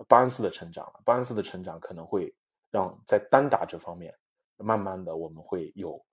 [0.07, 1.01] 巴恩斯的成长了。
[1.03, 2.31] 巴恩斯的成长可能会。
[2.75, 4.13] 让在单打这方面，
[4.57, 6.05] 慢慢的我们会有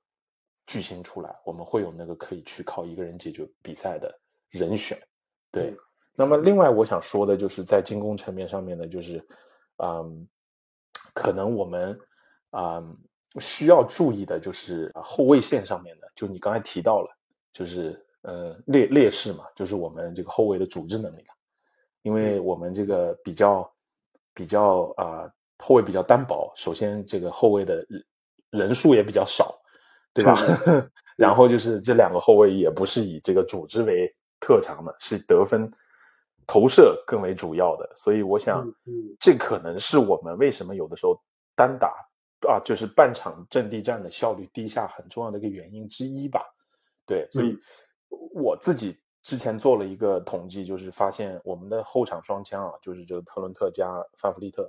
[0.64, 4.16] 巨星出来，我们会有那个可以去靠一个人解决比赛的
[4.48, 4.96] 人选。
[5.50, 5.76] 对，
[6.14, 9.26] 那么另外我想说的就是在进攻层面上面呢，就是，
[9.78, 10.24] 嗯，
[11.12, 11.98] 可能我们
[12.50, 12.80] 啊
[13.40, 17.08] 需要注意的就是后卫线上面的，就你刚才提到了，
[17.52, 21.34] 就是呃劣劣势嘛，就是我们这个后卫的组织能力了，
[22.02, 23.68] 因为我们这个比较
[24.32, 25.28] 比较啊。
[25.62, 28.04] 后卫比较单薄，首先这个后卫的人
[28.50, 29.56] 人数也比较少，
[30.12, 30.36] 对吧？
[31.16, 35.70] 然后就是这两个后卫也不是以这个组织为特长的，是得分
[36.48, 38.66] 投射更为主要的，所以我想，
[39.20, 41.16] 这可能是我们为什么有的时候
[41.54, 41.94] 单打
[42.48, 46.42] 啊，就是半场阵地战的效率低下很重要的一个原因之一吧。
[47.06, 47.56] 对，所以
[48.34, 54.68] 我自己之前做了一个统计，就是发现我们的后场双枪啊，就是这个特伦特加范弗利特。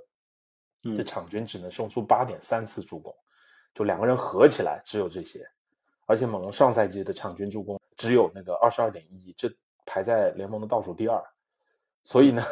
[0.96, 3.14] 这场均只能送出八点三次助攻，
[3.72, 5.48] 就两个人合起来只有这些，
[6.06, 9.50] 而且猛龙上赛季的场均助攻只有那个二十二点一，这
[9.86, 11.22] 排在联盟的倒数第二。
[12.02, 12.42] 所以呢，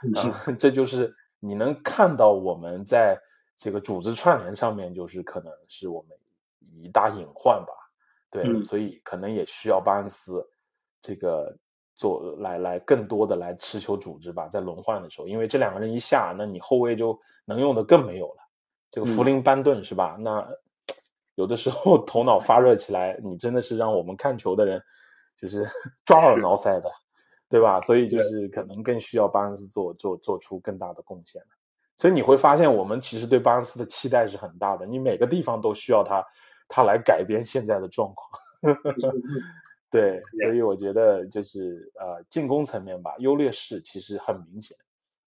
[0.58, 3.18] 这就是你能看到我们在
[3.56, 6.18] 这个组织串联上面，就是可能是我们
[6.82, 7.72] 一大隐患吧。
[8.30, 10.46] 对，所以可能也需要巴恩斯
[11.00, 11.56] 这个。
[11.98, 18.48] 做来来更多的来持球组织吧，在轮换的时候，因为这两个人一下，那你后卫就能用的更没有了。
[18.90, 20.16] 这个福林班顿是吧？
[20.20, 20.48] 那
[21.34, 24.80] 有的时候头脑发热起来，你真的是让我们看球的人
[25.36, 25.66] 就是
[26.06, 26.90] 抓耳挠腮的，
[27.48, 27.80] 对吧？
[27.80, 31.42] 所以就是可能更需要巴恩斯做做做出更大的贡献
[31.96, 36.24] 所以你会发现，我们其实对巴恩斯的期待是很大的，你每个地方都需要他，
[36.68, 38.40] 他来改变现在的状况。
[39.90, 44.76] 对，所以我觉得就是呃，进攻层面吧，优劣势其实很明显，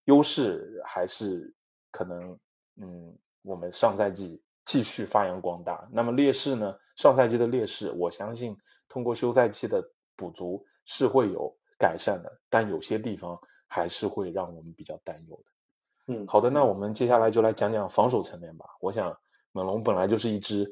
[0.06, 1.52] 优势还是
[1.90, 2.38] 可能
[2.78, 5.88] 嗯，我们上赛季继续发扬光大。
[5.92, 6.76] 那么劣势呢？
[6.96, 8.56] 上赛季的劣势，我相信
[8.88, 9.84] 通过休赛期的
[10.16, 13.36] 补足是会有改善的，但有些地方
[13.68, 16.14] 还是会让我们比较担忧的。
[16.14, 18.66] 嗯，好的，那我们接下来就来讲讲防守层面吧。
[18.80, 19.12] 我想
[19.54, 20.72] 猛龙本来就是一支。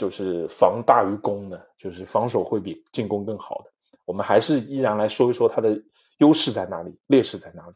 [0.00, 3.70] 就是防大于攻的，就是防守会比进攻更好的。
[4.06, 5.78] 我们还是依然来说一说它的
[6.20, 7.74] 优势在哪里，劣势在哪里。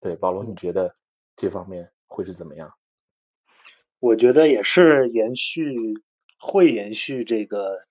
[0.00, 0.96] 对，保罗，你觉得
[1.36, 2.72] 这方面会是怎么样？
[3.98, 5.76] 我觉得也是延续，
[6.38, 7.82] 会延续这个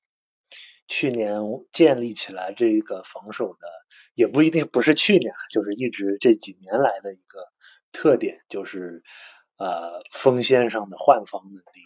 [0.88, 1.40] 去年
[1.72, 3.68] 建立起来这个防守的，
[4.16, 7.46] 也不一定不是去年，就是一直这几年来的一个
[7.92, 9.04] 特点，就是
[9.58, 11.82] 呃锋线上的换防能力，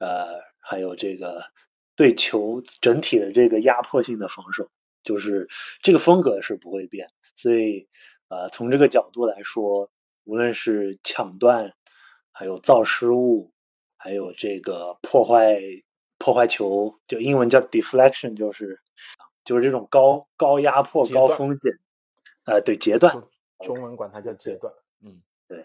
[0.00, 0.48] 呃。
[0.68, 1.46] 还有这个
[1.96, 4.70] 对球整体的这个压迫性的防守，
[5.02, 5.48] 就是
[5.82, 7.08] 这个风格是不会变。
[7.36, 7.88] 所以，
[8.28, 9.90] 呃，从这个角度来说，
[10.24, 11.72] 无论是抢断，
[12.32, 13.50] 还有造失误，
[13.96, 15.58] 还有这个破坏
[16.18, 18.82] 破坏球，就英文叫 deflection，就是
[19.44, 21.72] 就是这种高高压迫、高风险，
[22.44, 23.22] 呃，对截断，
[23.64, 25.64] 中文管它叫截断，嗯，对，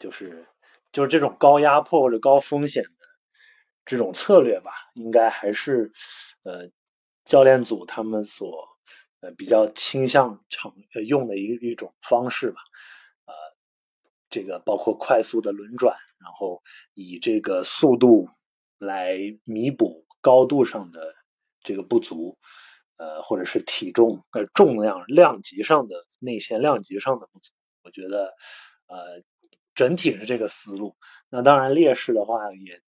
[0.00, 0.44] 就是
[0.90, 2.99] 就是这种高压迫或者高风险的
[3.84, 5.92] 这种策略吧，应该还是
[6.42, 6.70] 呃
[7.24, 8.68] 教练组他们所
[9.20, 10.74] 呃比较倾向常
[11.06, 12.60] 用的一一种方式吧。
[13.26, 13.34] 呃，
[14.28, 16.62] 这个包括快速的轮转，然后
[16.94, 18.28] 以这个速度
[18.78, 21.14] 来弥补高度上的
[21.62, 22.38] 这个不足，
[22.96, 27.52] 呃，或者是体重呃重量量级上的内线量级上的不足。
[27.82, 28.34] 我觉得
[28.86, 29.22] 呃。
[29.72, 30.96] 整体是这个思路，
[31.30, 32.82] 那当然劣势的话也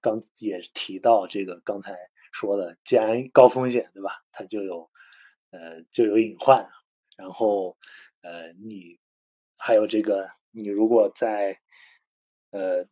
[0.00, 1.96] 刚也提到这个刚才
[2.32, 4.90] 说的，既然高风险对吧，它就有
[5.50, 6.68] 呃就有隐患，
[7.16, 7.76] 然后
[8.22, 8.98] 呃你
[9.56, 11.60] 还有这个你如果在
[12.50, 12.86] 呃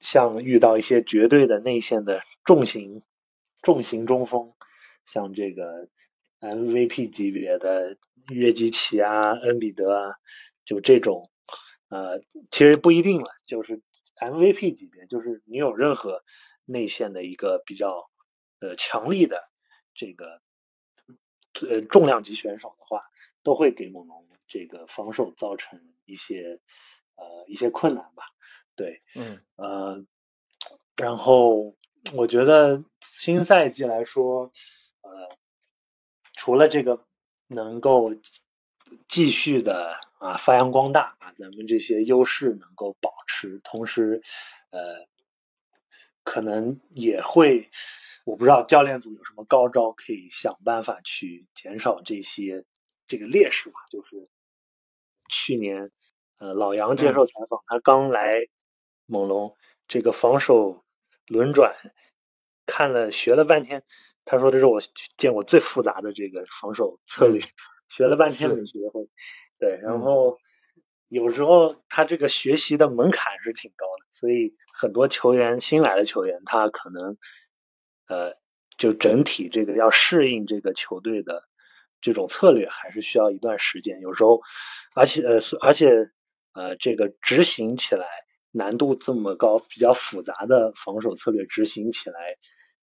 [0.00, 3.02] 像遇到一些绝对的内线的重型
[3.62, 4.54] 重型中锋，
[5.04, 5.88] 像这个
[6.40, 7.96] MVP 级别的
[8.28, 10.14] 约基奇啊、恩比德啊，
[10.64, 11.28] 就这种。
[11.88, 13.82] 呃，其实不一定了，就是
[14.30, 16.22] MVP 级别，就是你有任何
[16.64, 18.10] 内线的一个比较
[18.60, 19.48] 呃强力的
[19.94, 20.40] 这个
[21.68, 23.02] 呃重量级选手的话，
[23.42, 26.60] 都会给猛龙这个防守造成一些
[27.16, 28.24] 呃一些困难吧。
[28.76, 30.04] 对，嗯，呃，
[30.96, 31.76] 然后
[32.14, 34.52] 我觉得新赛季来说，
[35.00, 35.36] 呃，
[36.32, 37.04] 除了这个
[37.48, 38.14] 能够
[39.08, 39.98] 继续的。
[40.22, 41.32] 啊，发扬光大啊！
[41.36, 44.22] 咱们这些优势能够保持，同时，
[44.70, 45.08] 呃，
[46.22, 47.68] 可能也会，
[48.24, 52.64] 我不知道教练组有什么高招，可以想办法去减少这些
[53.08, 53.80] 这个劣势吧。
[53.90, 54.28] 就是
[55.28, 55.90] 去年，
[56.38, 58.46] 呃，老杨接受采访，他刚来
[59.06, 59.56] 猛龙，
[59.88, 60.84] 这个防守
[61.26, 61.74] 轮转
[62.64, 63.82] 看了学了半天，
[64.24, 64.80] 他说这是我
[65.16, 67.42] 见过最复杂的这个防守策略，
[67.88, 69.08] 学了半天没学会。
[69.62, 70.40] 对，然后
[71.06, 77.16] 有时候他这个学习的门槛是挺高的，所以很多球员新来的球员，他可能
[78.08, 78.32] 呃
[78.76, 81.44] 就整体这个要适应这个球队的
[82.00, 84.00] 这种策略，还是需要一段时间。
[84.00, 84.40] 有时候，
[84.96, 86.10] 而且呃而且
[86.54, 88.08] 呃这个执行起来
[88.50, 92.18] 难度这么高，比较复杂的防守策略执行起来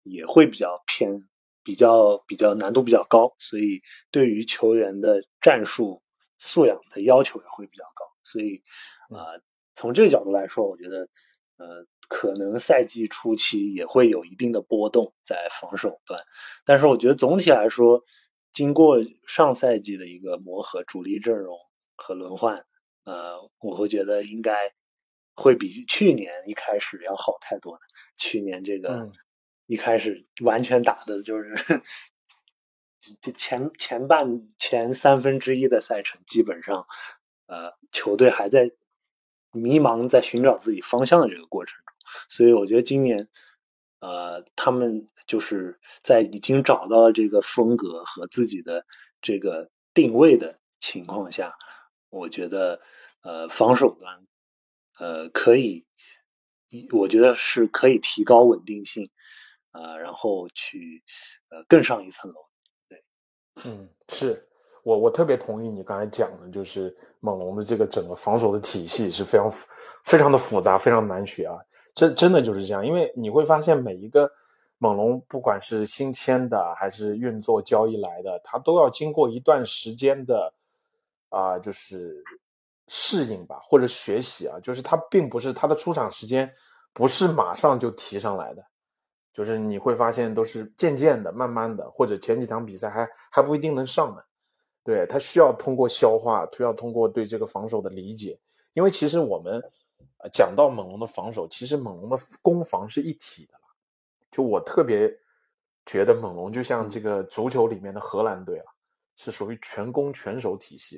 [0.02, 1.20] 也会比较偏，
[1.64, 6.02] 比较比较难度比较高，所以对于球员的战术。
[6.38, 8.62] 素养的要求也会比较高，所以
[9.08, 9.40] 啊，
[9.74, 11.08] 从这个角度来说，我觉得
[11.56, 16.24] 呃，可能赛季初期也会有一定的波动在防守端，
[16.64, 18.04] 但是我觉得总体来说，
[18.52, 21.58] 经过上赛季的一个磨合，主力阵容
[21.96, 22.66] 和轮换，
[23.04, 24.74] 呃，我会觉得应该
[25.34, 27.80] 会比去年一开始要好太多了。
[28.16, 29.10] 去年这个
[29.66, 31.54] 一开始完全打的就是。
[33.20, 36.86] 这前前半前三分之一的赛程，基本上
[37.46, 38.72] 呃球队还在
[39.52, 41.94] 迷茫，在寻找自己方向的这个过程中，
[42.28, 43.28] 所以我觉得今年
[44.00, 48.84] 呃他们就是在已经找到了这个风格和自己的
[49.20, 51.56] 这个定位的情况下，
[52.10, 52.80] 我觉得
[53.22, 54.26] 呃防守端
[54.98, 55.86] 呃可以，
[56.92, 59.10] 我觉得是可以提高稳定性
[59.70, 61.02] 啊，然后去
[61.48, 62.45] 呃更上一层楼。
[63.64, 64.46] 嗯，是
[64.82, 69.50] 我我特别同意你刚才讲的，就是猛龙的这个整个防守的体系是非常
[70.04, 71.58] 非常的复杂，非常难学啊。
[71.94, 74.30] 真真的就是这样，因为你会发现每一个
[74.78, 80.52] 猛龙，不管是新签的还是运作交易来的，他都要经过一段时间的
[81.30, 82.22] 啊，就是
[82.86, 86.52] 适应吧，或者学习啊，就是他并不是他的出场时间
[86.92, 88.62] 不是马上就提上来的。
[89.36, 94.22] 就是你会发现都是渐渐的、慢慢的，或者前几场比赛还还不一定能上呢。
[94.82, 98.40] 对他需要通过消化，需要通过对这个防守的理解。
[98.72, 99.62] 因为其实我们
[100.32, 103.60] 讲到猛龙的防守，其实猛龙的攻防是一体的了。
[104.30, 105.14] 就我特别
[105.84, 108.72] 觉得猛龙就像这个足球里面的荷兰队啊，
[109.16, 110.96] 是属于全攻全守体系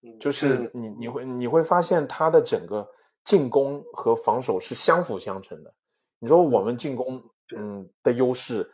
[0.00, 0.18] 的。
[0.18, 2.88] 就是你你会你会发现他的整个
[3.22, 5.74] 进攻和防守是相辅相成的。
[6.18, 7.22] 你说我们进攻。
[7.58, 8.70] 嗯的优势，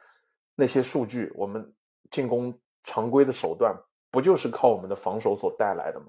[0.54, 1.74] 那些数据，我们
[2.10, 3.76] 进攻常规的手段，
[4.10, 6.06] 不就是靠我们的防守所带来的吗？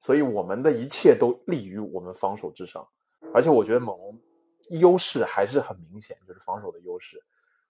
[0.00, 2.86] 所以我们的一切都立于我们防守之上。
[3.32, 4.20] 而且我觉得猛龙
[4.70, 7.22] 优势还是很明显，就是防守的优势，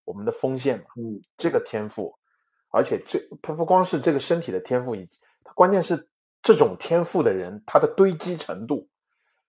[0.05, 2.15] 我们的锋线嘛，嗯，这个天赋，
[2.71, 6.09] 而且这他不光是这个身体的天赋，以及他关键是
[6.41, 8.89] 这种天赋的人，他的堆积程度，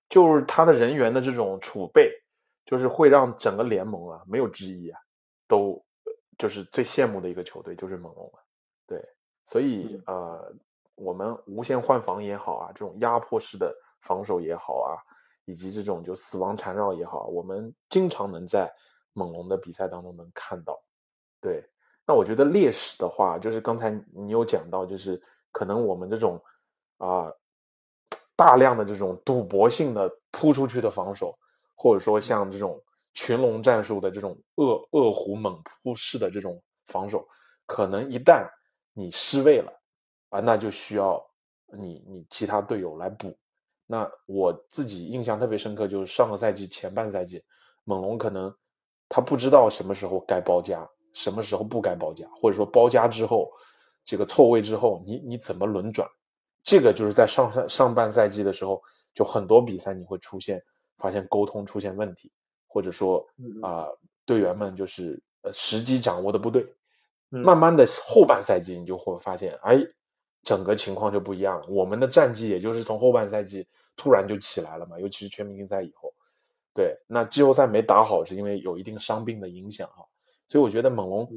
[0.10, 2.23] 就是他的人员的这种储备。
[2.66, 5.00] 就是会让整个联盟啊没有之一啊，
[5.48, 5.84] 都
[6.38, 8.44] 就是最羡慕的一个球队就是猛龙了，
[8.88, 9.04] 对，
[9.46, 10.54] 所以呃，
[10.96, 14.98] 我们无限换防也好啊，这种压迫式的防守也好啊，
[15.46, 18.74] 以及这种就死亡缠绕也好，我们经常能在
[19.14, 20.82] 猛龙的比赛当中能看到。
[21.40, 21.64] 对，
[22.08, 26.42] 那我觉得劣势的话，就是刚才你有讲到，就是可能我们这种
[26.98, 27.32] 啊
[28.36, 31.38] 大量的这种赌博性的扑出去的防守，
[31.76, 32.82] 或者说像这种
[33.14, 37.28] 群龙战术的这种恶恶虎猛扑式的这种防守，
[37.66, 38.48] 可能一旦
[38.94, 39.72] 你失位了
[40.30, 41.24] 啊，那就需要
[41.78, 43.36] 你你其他队友来补。
[43.86, 47.44] 那我自己印象特别深刻，就是上个赛季前半赛季，
[47.84, 48.54] 猛龙可能
[49.10, 53.52] 他不知道什么时候该包夹，什么时候不该包夹，或者说包夹之后，
[54.06, 56.10] 这个错位之后，你你怎么轮转？
[56.64, 58.82] 这个就是在上上上半赛季的时候，
[59.14, 60.64] 就很多比赛你会出现
[60.98, 62.32] 发现沟通出现问题，
[62.68, 63.26] 或者说
[63.62, 63.88] 啊
[64.26, 66.66] 队员们就是呃时机掌握的不对，
[67.30, 69.86] 慢慢的后半赛季你就会发现，哎。
[70.46, 71.68] 整个情况就不一样了。
[71.70, 73.66] 我们的战绩也就是从后半赛季
[73.96, 76.14] 突然就起来了嘛，尤其是全明星赛以后。
[76.74, 80.04] 对，那季后赛没打好是因为有一定伤病的影响哈。
[80.50, 81.30] 所以我觉得猛龙，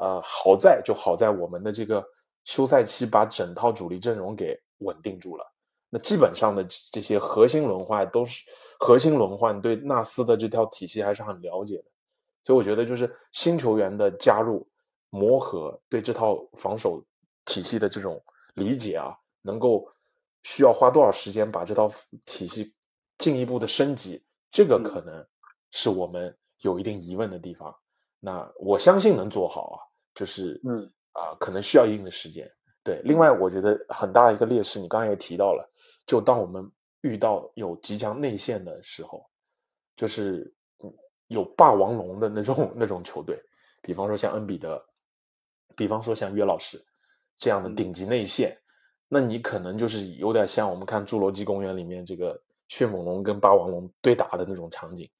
[0.00, 2.04] 呃，好在就好在我们的这个
[2.42, 5.46] 休赛期把整套主力阵容给稳定住了。
[5.88, 8.42] 那基本上的这些核心轮换都是
[8.84, 11.84] 核心轮换，对纳斯的这套体系还是很了解的。
[12.42, 14.68] 所以我觉得就是新球员的加入
[15.10, 17.00] 磨合，对这套防守
[17.44, 18.22] 体系的这种。
[18.54, 19.90] 理解啊，能够
[20.42, 21.90] 需要花多少时间把这套
[22.26, 22.74] 体系
[23.16, 25.26] 进一步的升级，这个可能
[25.70, 27.74] 是我们有一定疑问的地方。
[28.20, 29.78] 那我相信能做好啊，
[30.14, 32.46] 就是嗯啊，可能需要一定的时间。
[32.84, 35.66] 对，另外我觉得很大一个劣势，你刚才也提到了，
[36.06, 36.70] 就当我们
[37.02, 39.24] 遇到有即将内线的时候，
[39.94, 40.52] 就是
[41.28, 43.38] 有霸王龙的那种那种球队，
[43.80, 44.82] 比方说像恩比德，
[45.76, 46.82] 比方说像约老师。
[47.34, 48.56] 这样的顶级内线，
[49.08, 55.10] 那你可能就是有点像我们看《侏罗纪公园》里面这个迅猛龙跟霸王龙对打的那种场景，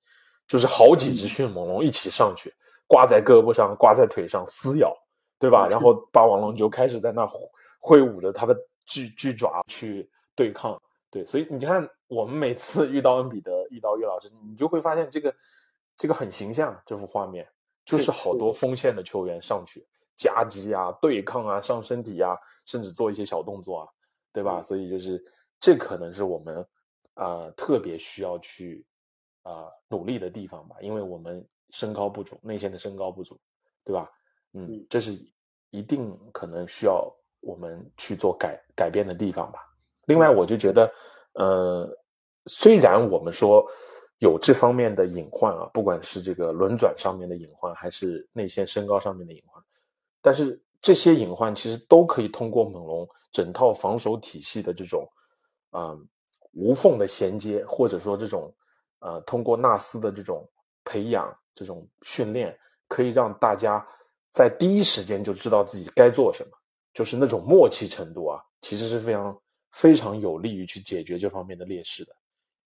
[0.47, 2.53] 就是好几只迅猛龙一起上去，
[2.87, 4.95] 挂在胳膊上、挂在腿上撕咬，
[5.39, 5.66] 对吧？
[5.68, 7.26] 然后霸王龙就开始在那
[7.80, 8.55] 挥舞着它的
[8.85, 10.80] 巨巨爪去对抗。
[11.13, 15.33] 对，所以你看，我们每次遇到恩比德、遇到岳老师，你就会发现这个
[15.95, 17.47] 这个很形象，这幅画面
[17.85, 19.87] 就是好多锋线的球员上去。
[20.17, 23.89] 夹击啊，对抗啊，上身体啊，甚至做一些小动作啊，
[24.33, 24.63] 对吧？
[24.63, 25.23] 所以就是
[25.59, 26.67] 这可能是我们
[27.15, 28.85] 啊特别需要去
[29.43, 33.39] 啊努力的地方吧，因为我们身高不足，内线的身高不足，
[33.85, 34.09] 对吧？
[34.53, 35.13] 嗯，这是
[35.71, 39.61] 一定可能需要我们去做改改变的地方吧。
[40.07, 40.91] 另外，我就觉得，
[41.35, 41.89] 呃，
[42.47, 43.65] 虽然我们说
[44.19, 49.63] 有这方面的隐患啊，不管是这个轮转上面的隐患，还是内线身高上面的隐患。
[50.21, 55.09] 但是这些隐患其实都可以通过猛龙整套防守体系的这种，
[55.71, 55.97] 啊
[56.53, 58.55] 无缝的衔接，或者说这种，
[58.99, 60.49] 呃，通过纳斯的这种
[60.85, 62.57] 培养、这种训练，
[62.89, 63.85] 可以让大家
[64.33, 66.51] 在第一时间就知道自己该做什么，
[66.93, 69.37] 就是那种默契程度啊，其实是非常
[69.73, 72.14] 非常有利于去解决这方面的劣势的。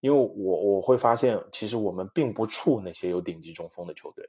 [0.00, 4.28] 因为我我会发现，其实我们并不怵那些有顶级中锋的球队。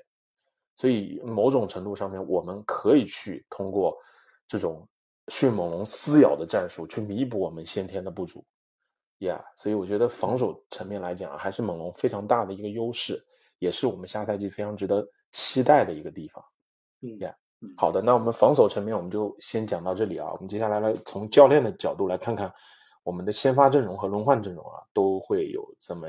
[0.76, 3.98] 所以某种程度上面，我们可以去通过
[4.48, 4.88] 这种
[5.28, 8.46] 迅猛龙撕咬的战术去弥补我们先天的不足
[9.20, 9.44] ，Yeah。
[9.58, 13.24] 所以我觉得防守层面来讲，还是猛龙非常大的一个优势，
[13.60, 16.44] 也是我们下赛季非常值得期待的一个地方
[17.02, 17.36] ，Yeah。
[17.76, 20.32] 好的，那我们防守层面我们就先讲到这里啊。
[20.32, 22.54] 我们接下来来从教练的角度来看看
[23.04, 26.08] 我们的先发阵容和轮换阵容啊，都会有这么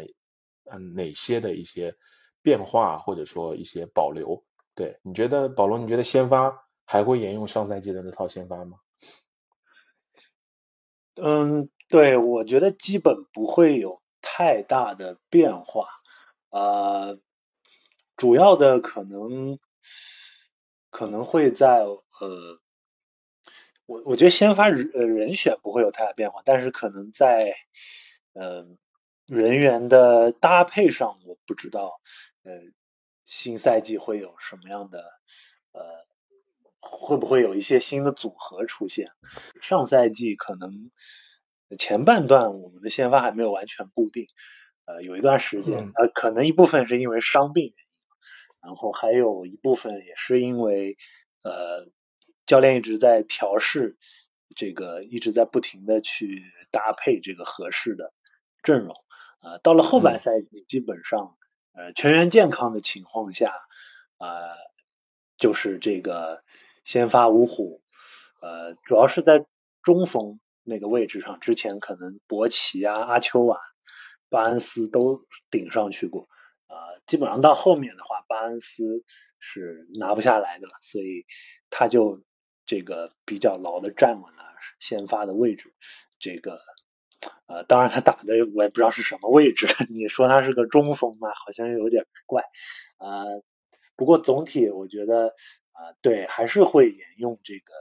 [0.70, 1.94] 嗯哪些的一些
[2.42, 4.44] 变化或者说一些保留。
[4.74, 5.78] 对，你觉得保罗？
[5.78, 8.78] 你觉得先发还会沿用上赛季的那套先发吗？
[11.16, 15.86] 嗯，对，我觉得基本不会有太大的变化。
[16.50, 17.18] 呃，
[18.16, 19.58] 主要的可能
[20.90, 22.60] 可能会在呃，
[23.86, 27.54] 我我觉得先发人呃人选不会有太大变化，但是可能在
[28.32, 28.66] 呃
[29.26, 32.00] 人员的搭配上，我不知道
[32.42, 32.52] 呃。
[33.30, 35.04] 新赛季会有什么样的
[35.72, 35.82] 呃，
[36.80, 39.10] 会不会有一些新的组合出现？
[39.60, 40.90] 上赛季可能
[41.76, 44.28] 前半段我们的先发还没有完全固定，
[44.86, 47.87] 呃，有一段时间，呃，可能一部分是因为伤病原因，
[48.62, 50.96] 然后还有一部分也是因为
[51.42, 51.88] 呃，
[52.46, 53.96] 教练一直在调试
[54.56, 58.12] 这个，一直在不停的去搭配这个合适的
[58.62, 58.94] 阵容，
[59.40, 61.34] 呃，到了后半赛季基本上。
[61.74, 63.54] 呃，全员健康的情况下，
[64.16, 64.56] 呃，
[65.36, 66.42] 就是这个
[66.82, 67.82] 先发五虎，
[68.40, 69.46] 呃，主要是在
[69.84, 73.60] 中锋那个位置上，之前可能博奇啊、阿丘瓦
[74.28, 76.28] 巴恩斯都顶上去过，
[76.68, 79.04] 呃，基本上到后面的话，巴恩斯
[79.40, 81.26] 是拿不下来的了，所以
[81.70, 82.22] 他就
[82.66, 84.44] 这个比较牢的站稳了
[84.78, 85.74] 先发的位置。
[86.18, 86.60] 这个
[87.46, 92.44] 呃，当然他打的我也不知道是什么位置，你说他是个中锋嘛，好像有点怪，
[92.98, 93.42] 呃，
[93.96, 95.34] 不过总体我觉得
[95.72, 97.72] 啊，对，还是会沿用这个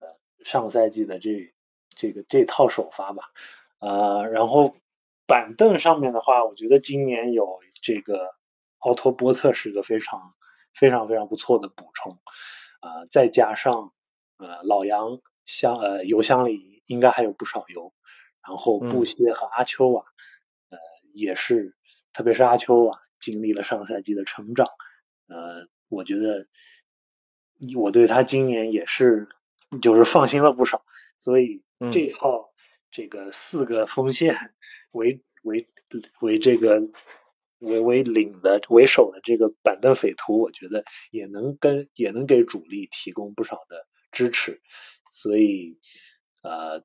[0.00, 1.52] 呃上赛季的这
[1.90, 3.24] 这个这套首发吧。
[3.80, 4.76] 呃，然后
[5.28, 8.34] 板凳上面的话，我觉得今年有这个
[8.78, 10.34] 奥托波特是个非常
[10.72, 12.18] 非常非常不错的补充，
[12.80, 13.92] 呃，再加上
[14.38, 17.92] 呃老杨箱呃油箱里应该还有不少油，
[18.42, 20.06] 然后布歇和阿丘瓦
[20.70, 20.78] 呃
[21.12, 21.76] 也是，
[22.14, 24.66] 特别是阿丘瓦经历了上赛季的成长，
[25.26, 26.46] 呃，我觉得
[27.76, 29.28] 我对他今年也是
[29.82, 30.82] 就是放心了不少，
[31.18, 31.62] 所以
[31.92, 32.50] 这套。
[32.90, 34.34] 这个四个锋线
[34.94, 35.68] 为为
[36.20, 36.80] 为这个
[37.58, 44.60] 为为领的为首的这个板凳匪徒，我觉得也能跟也能给主力提供不少的支持，
[45.12, 45.78] 所以
[46.42, 46.84] 呃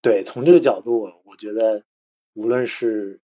[0.00, 1.84] 对从这个角度，我觉得
[2.32, 3.20] 无论是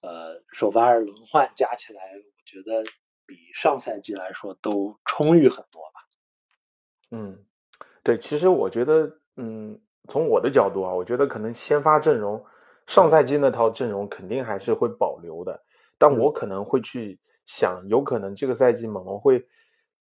[0.00, 2.84] 呃首发还是轮换加起来，我觉得
[3.26, 6.00] 比上赛季来说都充裕很多吧。
[7.10, 7.44] 嗯，
[8.02, 9.80] 对，其实我觉得嗯。
[10.08, 12.44] 从我的角度啊，我觉得可能先发阵容
[12.90, 15.62] 上赛季那套阵容肯定还是会保留的，
[15.96, 19.46] 但我可能会去想，有可能这个赛季猛龙会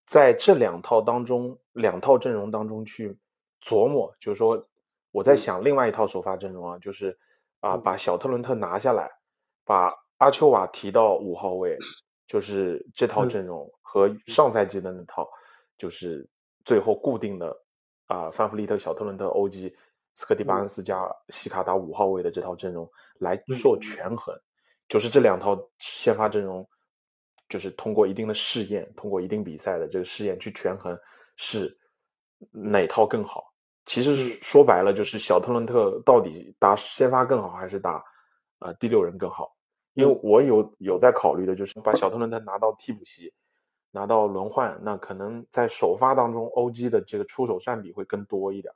[0.08, 3.16] 在这两套当中，两套阵容当中去
[3.64, 4.68] 琢磨，就是说
[5.12, 7.16] 我在想另外一套首发阵容啊，就是
[7.60, 9.08] 啊把小特伦特拿下来，
[9.64, 11.78] 把阿丘瓦提到五号位，
[12.26, 15.30] 就是这套阵容和上赛季的那套，
[15.78, 16.28] 就是
[16.66, 17.56] 最后固定的
[18.08, 19.72] 啊范弗利特、小特伦特、欧基。
[20.20, 22.86] 斯科蒂巴恩斯加西卡打五号位的这套阵容
[23.20, 24.38] 来做权衡，
[24.90, 26.68] 就是这两套先发阵容，
[27.48, 31.00] 就是通过一定的试验，通过一定比赛的这个试验去权衡
[31.38, 31.74] 是
[32.52, 33.46] 哪套更好。
[33.86, 38.04] 其实说白了就是小特伦特到底打先发更好还是打
[38.60, 39.56] 呃第六人更好？
[39.94, 43.34] 因为我有有在考虑的就是把小特伦特拿到替补席，
[43.92, 48.74] 拿到轮换，那可能在首发当中，OG 的这个出手占比会更多一点。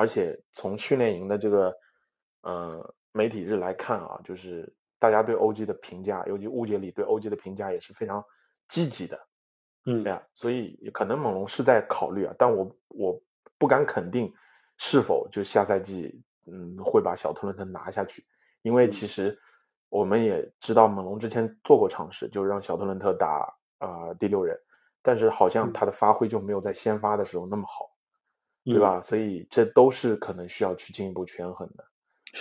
[0.00, 1.76] 而且从训练营的这个，
[2.40, 8.24] 呃，媒体日来看啊，就是大家对 OG 的评价，尤其误解里对 OG 的评价也是非常
[8.66, 9.20] 积极的，
[9.84, 13.22] 嗯，对呀，所以可能猛龙是在考虑啊，但我我
[13.58, 14.32] 不敢肯定
[14.78, 18.24] 是否就下赛季，嗯，会把小特伦特拿下去，
[18.62, 19.38] 因为其实
[19.90, 24.58] 我们也知道猛龙之前做过尝试，就让小特伦特打啊第六人，
[25.02, 27.89] 但是好像他的发挥就没有在先发的时候那么好。
[28.70, 29.00] 对吧？
[29.02, 31.84] 所以这都是可能需要去进一步权衡的。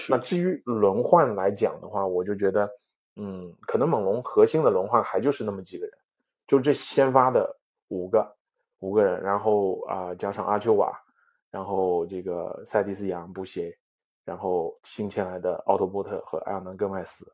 [0.07, 2.69] 那至于轮换来讲的话，我就觉得，
[3.15, 5.93] 嗯，可能猛龙核心的轮换还就是那么几个人，
[6.47, 7.55] 就这先发的
[7.87, 8.35] 五个
[8.79, 10.91] 五个人，然后啊加上阿丘瓦，
[11.49, 13.77] 然后这个塞蒂斯杨布鞋，
[14.23, 17.31] 然后新签来的奥托波特和埃尔南戈麦斯，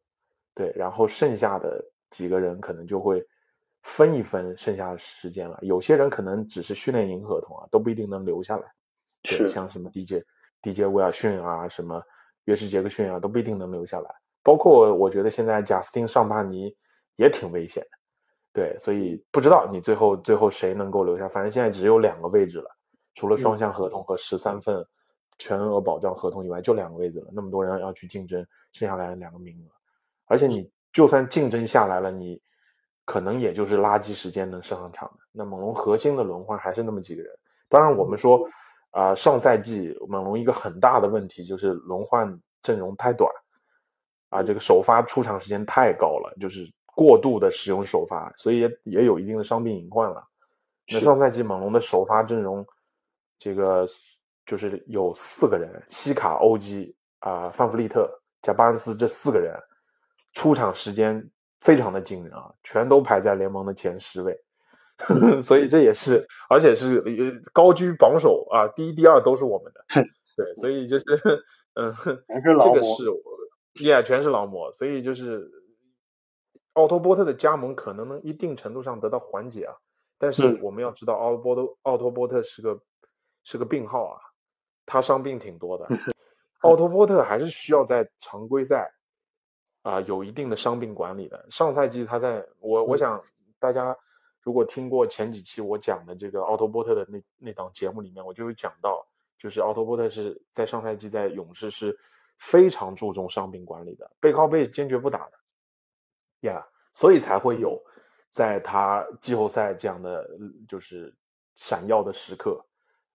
[0.54, 3.26] 对，然后剩下的几个人可能就会。
[3.88, 8.66] 分一分剩下的时间了，有些人可能只是训练营合同啊，都不一定能留下来。
[9.26, 10.23] 是像什么 DJ
[10.61, 12.01] DJ 威尔逊啊，什么
[12.45, 14.09] 约什杰克逊啊，都不一定能留下来。
[14.43, 16.73] 包括我觉得现在贾斯汀上巴尼
[17.15, 17.89] 也挺危险的。
[18.53, 21.28] 对，所以不知道你最后最后谁能够留下。
[21.28, 22.69] 反正现在只有两个位置了，
[23.15, 24.86] 除了双向合同和十三份
[25.38, 27.28] 全额保障合同以外，就两个位置了。
[27.34, 29.71] 那么多人要去竞争，剩下来的两个名额，
[30.26, 32.41] 而且你就算竞争下来了，你。
[33.07, 35.19] 可能也就是垃圾时间能上场的。
[35.32, 37.32] 那猛龙核心的轮换还是那么几个人。
[37.69, 38.49] 当然，我们说
[38.96, 42.26] 啊，上赛季猛龙一个很大的问题就是轮换
[42.62, 43.30] 阵容太短，
[44.30, 46.66] 啊，这个首发出场时间太高了，就是
[46.96, 50.24] 过度的使用首发，所以也也有一定的伤病隐患了。
[50.88, 52.66] 那上赛季猛龙的首发阵容，
[53.38, 53.86] 这个
[54.46, 58.10] 就是有四个人：西卡、欧基啊、范弗利特
[58.41, 59.54] 加巴恩斯这四个人
[60.32, 61.30] 出场时间。
[61.62, 64.38] 非常的惊人啊，全都排在联盟的前十位，
[65.43, 67.04] 所以这也是，而且是
[67.54, 69.86] 高居榜首啊，第一、第二都是我们的，
[70.36, 71.06] 对，所以就是，
[71.76, 75.50] 嗯，这个是，也全是劳模，所以就是
[76.74, 79.76] 奥托波特的加盟可能能一定程度上得到缓解啊，
[80.18, 82.80] 但是我们要知道奥波特奥托波特是个
[83.43, 84.22] 是个病号啊，
[84.86, 85.88] 他伤病挺多的，
[86.62, 88.91] 奥托波特还是需要在常规赛。
[89.84, 91.46] 啊，有一定的伤病管理的。
[91.52, 93.24] 上赛季他在我，我想
[93.60, 93.96] 大家
[94.46, 99.06] 如果听过前几期我讲的这个奥托波特的那那档节目里面，我就有讲到，
[99.38, 101.98] 就是奥托波特是在上赛季在勇士是
[102.38, 105.32] 非常注重伤病管理的，背靠背坚决不打的，
[106.48, 107.82] 呀，所以才会有
[108.30, 110.30] 在他季后赛这样的
[110.68, 111.12] 就是
[111.56, 112.64] 闪耀的时刻。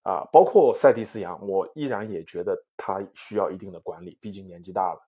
[0.03, 4.99] 啊，包括塞蒂斯杨，我依然也觉得他需要一定的管理，毕竟年纪大了，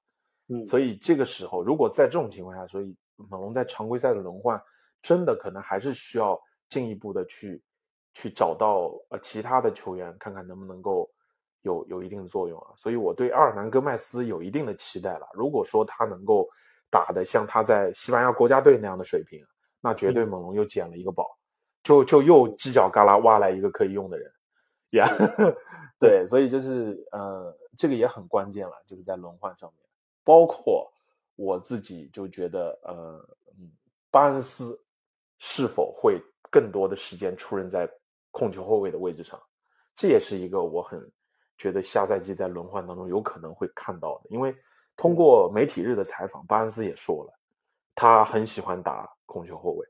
[0.50, 4.62] 嗯，所以这个时候如果在这种情况下，所以猛龙在常规赛的轮换
[5.04, 7.62] 真的可能还是需要进一步的去
[8.16, 11.08] 去找到呃其他的球员，看看能不能够。
[11.66, 15.26] 有有一定的作用啊，所以我对阿尔南戈麦斯有一定的期待了。
[15.34, 16.46] 如果说他能够
[16.90, 19.42] 打的像他在西班牙国家队那样的水平，
[19.80, 21.26] 那绝对猛龙又捡了一个宝，
[21.82, 24.30] 就就又犄角旮旯挖来一个可以用的人
[24.90, 25.08] 呀。
[25.98, 29.88] 对，所以就是呃，这个也很关键了，就是在轮换上面。
[30.26, 30.92] 包括
[31.38, 33.26] 我自己就觉得呃，
[33.58, 33.72] 嗯，
[34.12, 34.78] 巴恩斯
[35.46, 37.86] 是否会更多的时间出任在
[38.32, 39.38] 控球后卫的位置上，
[39.94, 41.12] 这也是一个我很。
[41.56, 44.54] 觉得下赛季在轮换当中有可能会看到的，因为
[44.98, 47.34] 通过媒体日的采访，巴恩斯也说了，
[47.94, 49.88] 他很喜欢打控球后卫，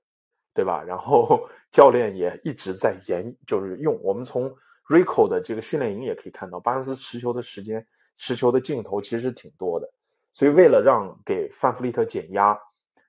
[0.53, 0.83] 对吧？
[0.83, 4.53] 然后 教练也一直在研，就是用我们从
[4.89, 7.83] Rico 的这个训练营也可以看到，巴恩斯持球的时间、
[8.17, 9.89] 持球的镜头其实挺多的。
[10.33, 12.59] 所以为了让给范弗利特减压，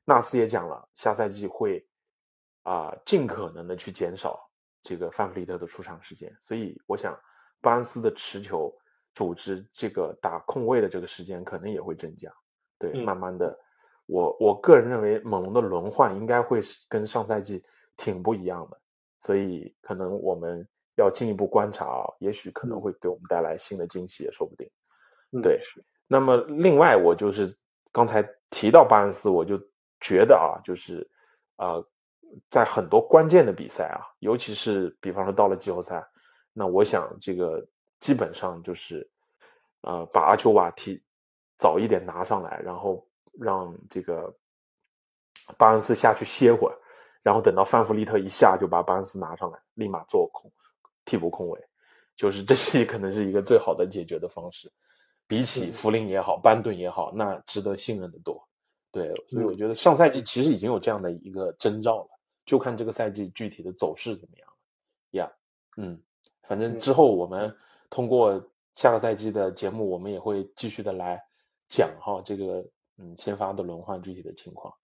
[0.04, 1.84] 纳斯也讲了，下赛季会
[2.64, 4.38] 啊尽可能的去减少
[4.82, 6.36] 这个范弗利特的出场时间。
[6.42, 7.18] 所以我想。
[7.60, 8.70] 巴恩斯的持球、
[9.14, 12.30] 组织这个打空位的这个时间可能也会增加，
[12.78, 13.58] 对，慢慢的，
[14.04, 16.60] 我我个人认为猛龙的轮换应该会
[16.90, 17.64] 跟上赛季
[17.96, 18.78] 挺不一样的，
[19.18, 24.70] 所以可能我们要进一步观察啊，也许可能会给我们带来新的惊喜也说不定。
[25.42, 25.58] 对，
[26.06, 27.48] 那么另外我就是
[27.92, 29.58] 刚才提到巴恩斯，我就
[30.00, 31.08] 觉得啊，就是
[31.56, 31.82] 啊，
[32.50, 36.04] 在很多关键的比赛啊，尤其是比方说到了季后赛。
[36.52, 37.66] 那我想，这个
[37.98, 39.10] 基本上就是，
[39.80, 41.02] 呃，把阿丘瓦提
[41.58, 44.32] 早一点拿上来，然后让这个
[45.58, 46.78] 巴恩斯下去歇会儿，
[47.24, 50.48] 然后等到范弗利特一下就把巴恩斯拿上来，立马做空
[51.04, 51.60] 替补控卫，
[52.14, 54.72] 就是这是可能是一个最好的解决的方式，
[55.26, 58.48] 比起弗林也好，班顿也好，那值得信任的多。
[58.92, 62.10] 对，所以我觉得上赛季其实已经有这样的一个征兆了，
[62.44, 64.54] 就看这个赛季具体的走势怎么样了。
[65.12, 65.32] 呀，
[65.76, 66.00] 嗯。
[66.46, 67.56] 反正之后我们
[67.88, 68.38] 通过
[68.74, 71.18] 下个赛季的节目，我们也会继续的来
[71.68, 72.62] 讲哈这个
[72.98, 74.74] 嗯先发的轮换具体的情况。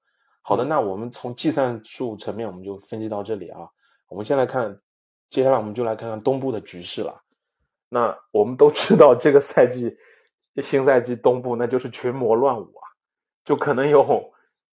[0.40, 3.68] 好的，那我们从计算术层面我们就分析到这里啊。
[4.08, 4.80] 我们先来看，
[5.28, 7.22] 接下来我们就来看看东部的局势了。
[7.90, 9.94] 那我们都知道这个赛季
[10.62, 12.88] 新赛季东部那就是群魔乱舞啊，
[13.44, 14.02] 就可能有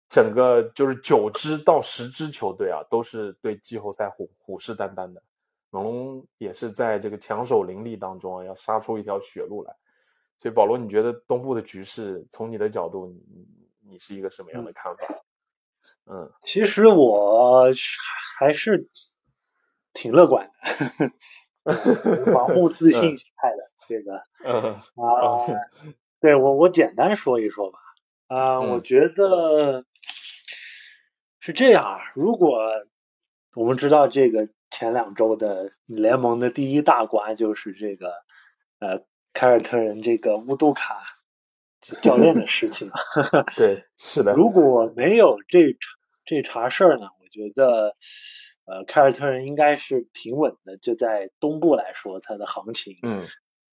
[0.08, 5.22] 整个就是九支到十支球队啊，都是对季后赛虎虎视眈眈的。
[5.70, 9.76] 猛龙也是在这个强手林立当中啊，要杀出一条血路来。
[10.38, 13.48] 所以，保罗，你觉得东部的局势，从你的角度，你
[13.90, 15.06] 你是一个什么样的看法？
[16.08, 17.72] 嗯，其实我
[18.38, 18.90] 还是
[19.92, 20.52] 挺乐观
[21.64, 21.74] 的，
[22.32, 24.18] 盲目自信派的这个
[25.02, 25.48] 啊，
[26.20, 27.80] 对我我简单说一说吧
[28.28, 29.84] 啊，我觉得
[31.46, 32.58] 是这样啊，如果
[33.54, 34.50] 我们知道这个。
[34.72, 38.12] 前两周的联盟的第一大瓜就是这个
[38.80, 41.02] 呃凯尔特人这个乌杜卡
[42.02, 42.90] 教练的事情。
[43.56, 44.34] 对，是的。
[44.34, 45.78] 如果没有这
[46.26, 47.96] 这茬事儿呢，我觉得
[48.66, 50.78] 呃凯尔特人应该是挺稳的。
[50.78, 53.22] 就在东部来说，它的行情，嗯，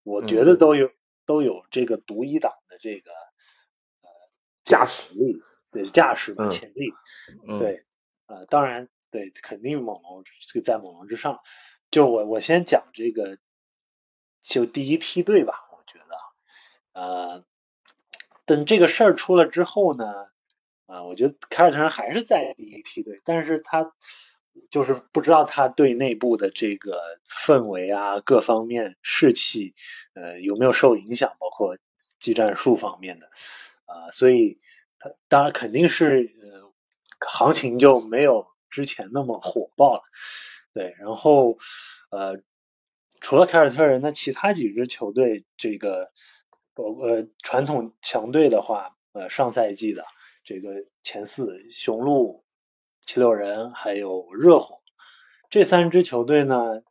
[0.05, 0.89] 我觉得都有
[1.27, 3.11] 都有这个独一档的这个
[4.03, 4.09] 呃
[4.65, 5.43] 驾驶力，
[5.73, 6.93] 对驾驶的潜力，
[7.59, 7.85] 对，
[8.27, 8.89] 呃，当然。
[9.11, 11.41] 对，肯定猛龙这个在猛龙之上。
[11.91, 13.37] 就我我先讲这个，
[14.41, 15.69] 就第一梯队吧。
[15.73, 16.17] 我觉得，
[16.99, 17.45] 呃，
[18.47, 20.29] 等这个事儿出了之后呢，
[20.87, 23.93] 啊，我觉得凯尔特人还是在第一梯队，但是他
[24.71, 26.99] 就是不知道他对内部的这个
[27.29, 29.75] 氛围啊，各方面士气，
[30.15, 31.77] 呃，有没有受影响，包括
[32.19, 33.27] 技战术方面的，
[33.85, 34.59] 啊，所以
[35.03, 36.73] 他当然肯定是呃，
[37.27, 38.53] 行情就没有。
[38.71, 40.03] 之前那么火爆了，
[40.73, 41.59] 对，然后
[42.11, 42.41] 呃，
[43.21, 46.11] 除了凯尔特人，那其他几支球队，这个
[46.75, 50.07] 呃传统强队的话，呃上赛季的
[50.43, 52.47] 这个前四，雄鹿、
[53.03, 54.81] 七六人还有热火
[55.51, 56.83] 这三支球队呢，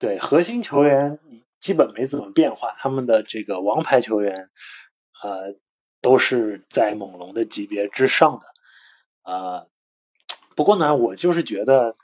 [0.00, 1.20] 对核心球员
[1.60, 4.50] 基本没怎么变化，他们的这个王牌球员
[5.22, 5.54] 呃
[6.06, 9.66] 都是在猛龙的级别之上的啊。
[10.54, 11.96] 不过呢，我就是觉得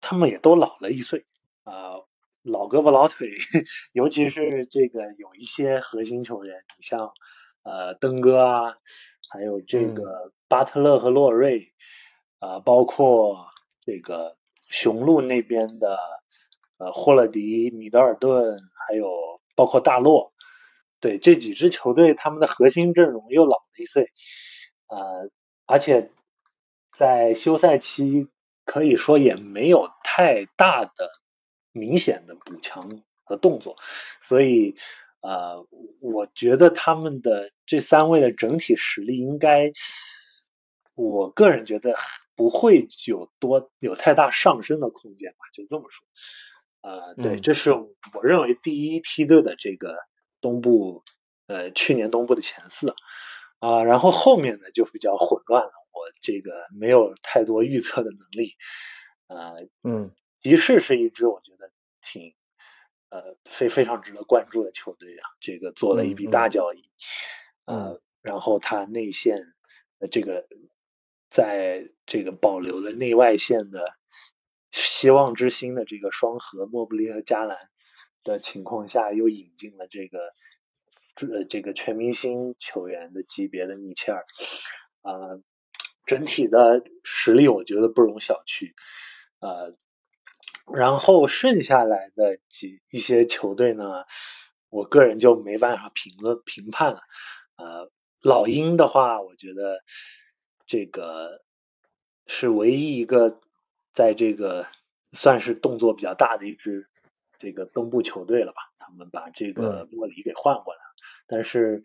[0.00, 1.26] 他们也都老了一岁
[1.64, 2.00] 啊。
[2.42, 3.28] 老胳膊老腿，
[3.92, 7.12] 尤其是这个有一些核心球员，你像
[7.62, 8.76] 呃登哥啊，
[9.28, 11.74] 还有这个巴特勒和洛瑞
[12.38, 13.48] 啊，包括
[13.84, 14.36] 这个
[14.68, 15.98] 雄鹿那边的
[16.78, 20.32] 呃霍勒迪、米德尔顿，还有包括大洛，
[21.00, 24.10] 对这几支球队，他们的核心阵容又老了一岁，
[24.88, 25.30] 呃，
[25.66, 26.10] 而且
[26.92, 28.28] 在休赛期
[28.64, 31.10] 可以说也没有太大的。
[31.78, 33.76] 明显的补强和动作，
[34.18, 34.76] 所以
[35.20, 35.66] 呃，
[36.00, 39.72] 我觉得他们的这三位的整体实力应该，
[40.94, 41.96] 我个人觉得
[42.34, 46.08] 不会有多有太大上升的空间吧，就这么说。
[46.80, 49.98] 呃，对，这是我认为第一梯队的这个
[50.46, 51.02] 东部，
[51.48, 52.94] 呃，去年东部的前四
[53.58, 58.54] 啊，然后后面呢就比较混乱了，我这个没有太多预测的能力。
[59.26, 60.14] 啊，嗯。
[60.42, 62.36] 骑士是一支我觉得挺
[63.08, 66.88] 呃非非常值得关注的球队啊，这个做了一笔大交易，
[67.64, 69.40] 呃，然后他内线
[70.12, 70.46] 这个
[71.28, 73.96] 在这个保留了内外线的
[74.70, 77.58] 希望之星的这个双核莫布利和加兰
[78.26, 80.18] 的情况下，又引进了这个
[81.26, 84.26] 呃这个全明星球员的级别的米切尔，
[85.00, 85.40] 啊，
[86.04, 88.72] 整体的实力我觉得不容小觑，
[89.40, 89.74] 呃。
[90.74, 94.04] 然后剩下来的几一些球队呢，
[94.68, 97.02] 我个人就没办法评论评判了。
[97.54, 99.84] 呃，老鹰的话，我觉得
[100.66, 101.44] 这个
[102.26, 103.40] 是唯一一个
[103.92, 104.66] 在这个
[105.12, 106.88] 算是动作比较大的一支
[107.38, 108.58] 这个东部球队了吧？
[108.78, 110.94] 他们把这个莫里给换过来了，
[111.26, 111.82] 但是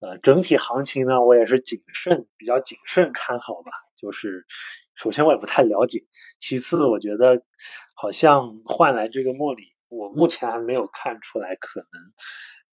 [0.00, 4.46] 呃，整体行情呢，我也是谨慎，比较谨慎看好吧，就是。
[4.94, 6.06] 首先我也不太了解，
[6.38, 7.42] 其次我觉得
[7.94, 12.12] 好像换来这个莫里，我目前还没有看出来可能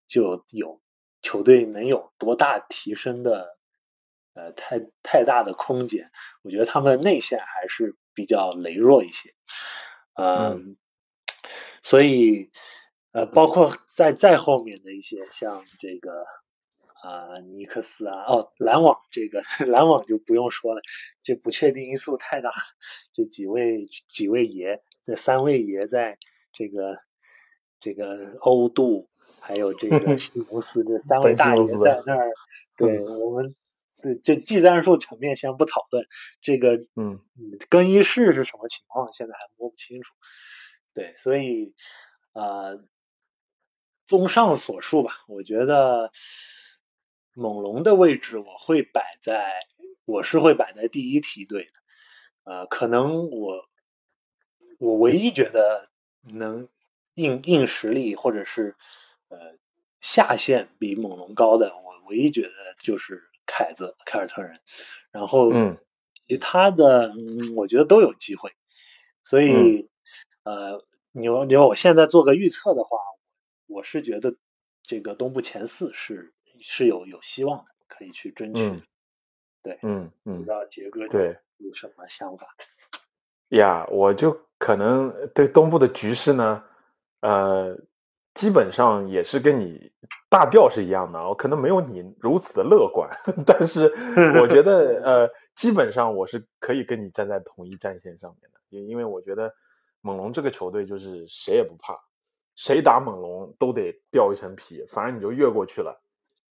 [0.06, 0.82] 就有
[1.22, 3.56] 球队能有多大提升的
[4.34, 6.12] 呃太太大的空间，
[6.42, 9.34] 我觉得他们内线还是比较羸弱一些，
[10.14, 10.76] 嗯，
[11.82, 12.50] 所以
[13.12, 16.24] 呃包括在再后面的一些像这个。
[17.02, 20.82] 啊，尼克斯啊，哦，篮网这个 篮网就不用说了，
[21.22, 22.52] 这不确定因素太大。
[23.14, 26.18] 这几位几位爷，这三位爷在
[26.52, 26.98] 这个
[27.80, 29.08] 这个欧杜，
[29.40, 32.32] 还有这 个西蒙斯这三位大爷在那儿，
[32.76, 33.56] 对我们
[34.02, 36.04] 对这技战术层面先不讨论，
[36.42, 37.18] 这个嗯
[37.70, 40.12] 更衣室是什么情况，现在还摸不清楚。
[40.94, 41.74] 对，所以
[42.32, 42.84] 呃，
[44.06, 46.10] 综上所述吧，我觉得。
[47.32, 49.52] 猛龙的位置我会摆在，
[50.04, 51.72] 我是会摆在第一梯队的，
[52.42, 53.68] 呃，可能我
[54.78, 55.88] 我唯一觉得
[56.22, 56.68] 能
[57.14, 58.74] 硬硬实力或者是
[59.28, 59.38] 呃
[60.00, 64.60] 下限比猛龙高的，我唯一觉得就是凯子凯尔特人，
[65.12, 65.52] 然后
[66.26, 68.52] 其他的嗯我觉得都有机会，
[69.22, 69.88] 所以
[70.44, 72.98] 呃你要你要我现在做个预测的话，
[73.66, 74.36] 我是觉得
[74.82, 76.32] 这个东部前四是。
[76.62, 78.62] 是有有希望的，可以去争取。
[79.62, 82.46] 对，嗯嗯，不知道杰哥对有什么想法？
[83.48, 86.62] 呀，我就可能对东部的局势呢，
[87.20, 87.74] 呃，
[88.34, 89.90] 基本上也是跟你
[90.28, 91.18] 大调是一样的。
[91.26, 93.08] 我可能没有你如此的乐观，
[93.46, 93.86] 但是
[94.38, 99.54] 我觉得 呃，基本上我是可以跟你站在同一战线上面的，因因为我觉得
[100.00, 101.98] 猛龙这个球队就是谁也不怕，
[102.56, 106.02] 谁打猛龙都得掉一层皮，反正你就越过去了。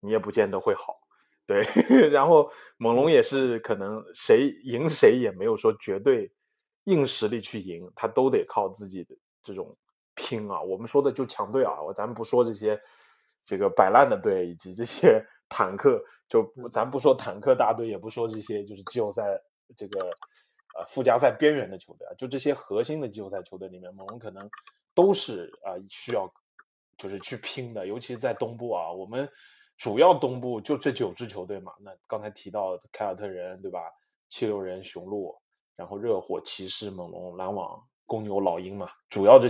[0.01, 0.96] 你也不见得会好，
[1.44, 1.62] 对。
[2.11, 6.32] 然后猛龙也是可能谁赢谁也没有说绝对
[6.84, 9.68] 硬实力去赢，他都得靠自己的这种
[10.14, 10.62] 拼啊。
[10.62, 12.80] 我们说的就强队啊，我咱不说这些
[13.42, 19.24] 这个摆烂的队以及这些坦克，就咱不说坦克大队，也不说这些就是季后赛
[19.76, 20.11] 这个
[20.78, 24.48] 呃附加赛边缘的球队啊，就这些核心的季后赛球队里面，猛龙可能
[24.94, 26.32] 都是啊需要
[26.96, 29.28] 就是去拼的，尤其是在东部啊，我们。
[29.80, 33.78] 主要东部就这九支球队嘛，那刚才提到凯尔特人对吧？
[34.28, 35.32] 七六人、雄鹿，
[35.76, 39.48] 然后热火、骑士、猛龙、篮网、公牛、老鹰嘛，主要这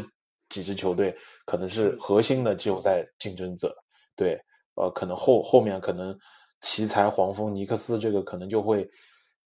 [0.51, 1.17] 几支球队
[1.47, 3.75] 可能是核心的季后赛竞争者。
[4.15, 4.39] 对，
[4.75, 6.15] 呃，可能后后面可能
[6.61, 8.87] 奇才、黄蜂、尼克斯这个可能就会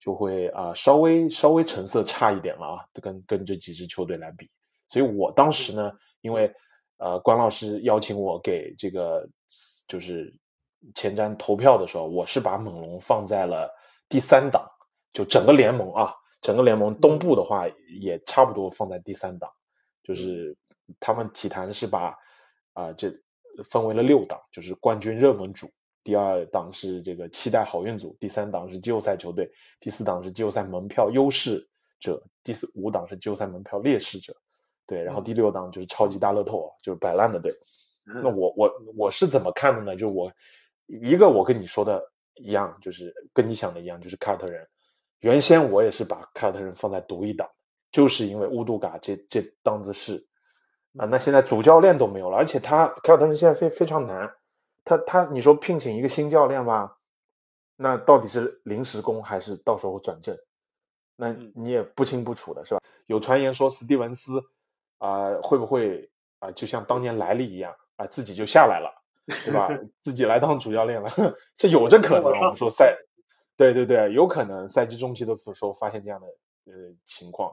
[0.03, 4.51] 就会啊稍微稍微成色差一点了啊，跟跟这几支球队来比。
[4.89, 6.53] 所以我当时呢，因为
[6.99, 9.27] 呃关老师邀请我给这个
[9.87, 10.37] 就是。
[10.97, 13.73] 前瞻投票的时候，我是把猛龙放在了
[14.09, 14.69] 第三档，
[15.13, 17.69] 就整个联盟啊，整个联盟东部的话
[18.01, 19.49] 也差不多放在第三档，
[20.03, 20.57] 就是
[20.99, 22.13] 他们体坛是把
[22.73, 23.15] 啊这
[23.71, 25.71] 分为了六档，就是冠军热门组，
[26.05, 31.67] 第二档是这个期待好运组，第三档是季后赛球队，第四档是季后赛门票优势
[32.01, 34.37] 者，第四五档是季后赛门票劣势者，
[34.87, 37.55] 对，然后第六档就是超级大乐透，就是摆烂的队。
[38.05, 39.97] 那我我我是怎么看的呢？
[39.97, 40.33] 就我
[40.87, 42.03] 一个我跟你说的
[42.35, 44.67] 一样，就是跟你想的一样，就是凯尔特人。
[45.21, 47.49] 原先我也是把凯尔特人放在独一档，
[47.93, 50.27] 就是因为乌杜嘎这这档子事
[50.99, 51.07] 啊。
[51.07, 54.29] 那现在主教练都没有了，而且他凯尔特人现在非非常难。
[54.85, 56.99] 他他你说聘请一个新教练吧，
[57.77, 60.37] 那到底是临时工还是到时候转正？
[61.17, 62.81] 那你也不清不楚的是吧？
[63.07, 64.43] 有传言说史蒂文斯
[64.99, 67.75] 啊会不会啊就像当年莱利一样？
[67.97, 68.91] 啊，自己就下来了，
[69.45, 69.69] 对吧？
[70.03, 71.09] 自己来当主教练了，
[71.55, 72.25] 这有这可能。
[72.25, 72.97] 我们说赛，
[73.57, 76.27] 对对对，有可能赛季中期的时候发现这样的
[76.65, 76.73] 呃
[77.05, 77.53] 情况。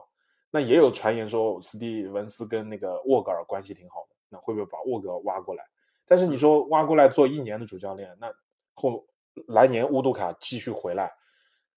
[0.50, 5.62] 那也有传言说斯蒂文斯跟那个沃格尔关系挺好的，那会不会把沃格尔挖过来？
[6.10, 8.34] 但是你说挖过来做一年的主教练，那
[8.74, 9.06] 后
[9.46, 11.08] 来年乌杜卡继续回来，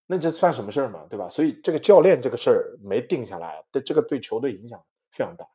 [0.08, 1.06] 那这算什么事儿嘛？
[1.08, 1.30] 对吧？
[1.30, 5.46] 所以这个教练这个事儿没定下来，对这个对球队影响非常大。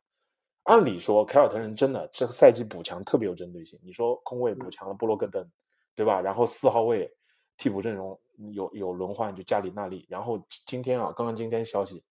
[0.63, 3.77] 按理说，凯尔特人真的这个赛季补强特别有针对性。
[3.83, 5.45] 你说空位补强了布洛格登，
[5.93, 6.21] 对吧？
[6.21, 7.13] 然后四号位
[7.57, 8.17] 替补阵容
[8.53, 10.05] 有有轮换，就加里纳利。
[10.07, 12.01] 然后今天啊，刚刚今天消息，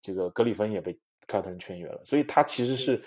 [0.00, 2.02] 这个格里芬也被凯尔特人签约了。
[2.02, 3.04] 所以他其实是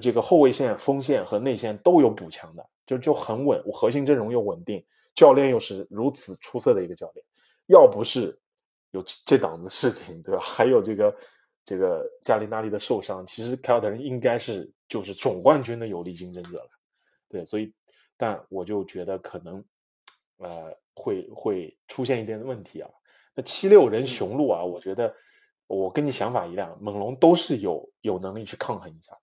[0.00, 4.84] 这个后卫线、锋线和内线都有补强的，就就很稳，核心阵容又稳定，
[5.14, 7.24] 教练又是如此出色的一个教练。
[7.66, 8.38] 要不是
[8.90, 10.42] 有这档子事情，对吧？
[10.42, 11.16] 还有这个。
[11.64, 16.70] 这个加里纳利的受伤，其实凯尔特人应该是就是总冠军的有力竞争者了，
[17.28, 17.70] 对，所以，
[18.16, 19.62] 但我就觉得可能，
[20.38, 22.88] 呃，会会出现一点问题啊。
[23.34, 25.14] 那七六人雄鹿啊，我觉得
[25.66, 29.14] 我跟你想法一样，猛龙都是有有能力去抗衡一下，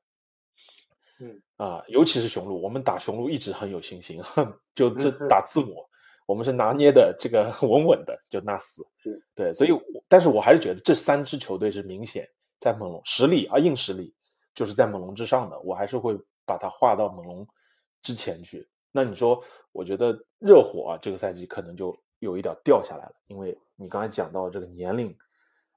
[1.19, 4.21] 嗯啊，尤其是雄鹿，我们打雄鹿一直很有信心，
[4.75, 5.85] 就这打字母，
[6.25, 8.85] 我们是拿捏的这个 稳稳的，就那死，
[9.33, 9.71] 对，所以，
[10.07, 12.27] 但是我还是觉得这三支球队是明显。
[12.57, 14.15] 在猛龙实力啊，硬实力
[14.55, 17.45] 就是在猛龙之上的，我还是会把它划到猛龙
[18.01, 18.67] 之前去。
[18.93, 19.43] 那你说，
[19.73, 25.15] 我觉得热火啊，这个赛季可能就有一点掉下来了，因为你刚才讲到这个年龄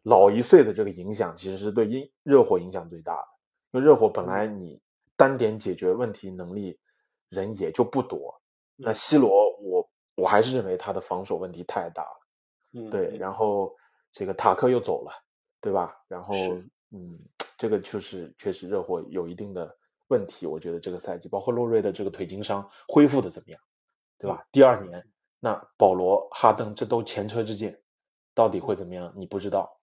[0.05, 3.29] 老一岁的这个影响，其实是对热热火影响最大的。
[3.73, 4.81] 因为热火本来你
[5.19, 6.79] 单点解决问题能力
[7.29, 8.41] 人也就不多，
[8.77, 12.27] 那西罗我我还是认为他的防守问题太大了。
[12.73, 13.77] 嗯，对，然后
[14.11, 15.13] 这个塔克又走了，
[15.61, 15.95] 对吧？
[16.09, 16.35] 然后。
[16.91, 17.19] 嗯，
[17.59, 23.61] 这个就是确实热火有一定的问题，我觉得这个赛季包括洛瑞的这个腿筋伤恢复的怎么样，
[24.17, 24.43] 对吧？
[24.51, 25.07] 第二年
[25.39, 27.79] 那保罗哈登这都前车之鉴，
[28.35, 29.13] 到底会怎么样？
[29.15, 29.78] 你不知道。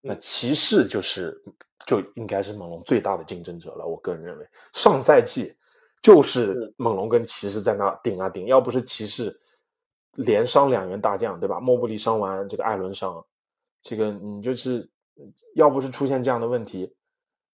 [0.00, 1.42] 那骑士就是
[1.86, 5.56] 就应该是猛龙最大的竞争者了，我个人认为上赛季
[6.02, 9.40] 就是猛龙跟骑士在那顶啊顶，要不是骑士
[10.12, 11.60] 连伤两员大将，对吧？
[11.60, 13.24] 莫布里伤完，这个艾伦伤，
[13.82, 14.90] 这个你就是。
[15.54, 16.94] 要不是出现这样的问题，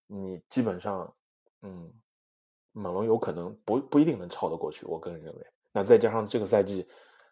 [0.09, 1.14] 你基本上，
[1.61, 1.93] 嗯，
[2.72, 4.84] 猛龙有可能不不一定能超得过去。
[4.84, 6.84] 我个人认为，那再加上这个赛季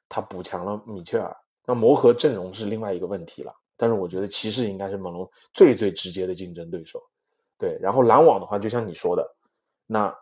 [0.08, 1.36] 他补强了米切尔，
[1.66, 3.52] 那磨合阵容是另外一个问题了。
[3.80, 7.02] 但是我觉得骑士应该是猛龙最最直接的竞争对手。
[7.56, 9.36] 对，然后篮网的话，就像你说的，
[9.86, 10.14] 那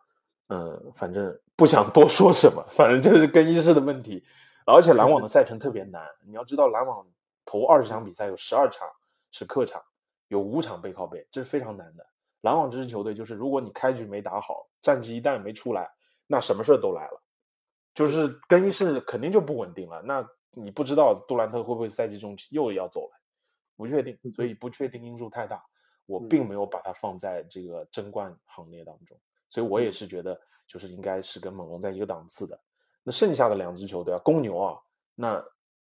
[0.46, 4.24] 嗯，反正不想多说什么，反正就是更衣室的问题。
[4.64, 7.04] 而且篮网的赛程特别难，你要知道，篮网
[7.44, 8.86] 头二十场比赛有十二场
[9.32, 9.82] 是客场。
[10.28, 12.06] 有五场背靠背，这是非常难的。
[12.42, 15.90] 篮网这支球队就是，如果你开局没打好，战绩一旦没出来，
[16.26, 17.22] 那什么事都来了，
[17.94, 20.02] 就是更衣室肯定就不稳定了。
[20.02, 23.17] 那你不知道杜兰特会不会赛季中期又要走了，
[23.78, 25.64] 不确定，所以不确定因素太大，
[26.04, 29.16] 我并没有把它放在这个争冠行列当中。
[29.48, 32.60] 所以我也是觉得，就是应该是跟猛龙在一个档次的。
[33.02, 34.76] 那剩下的两支球队啊，公牛啊，
[35.14, 35.42] 那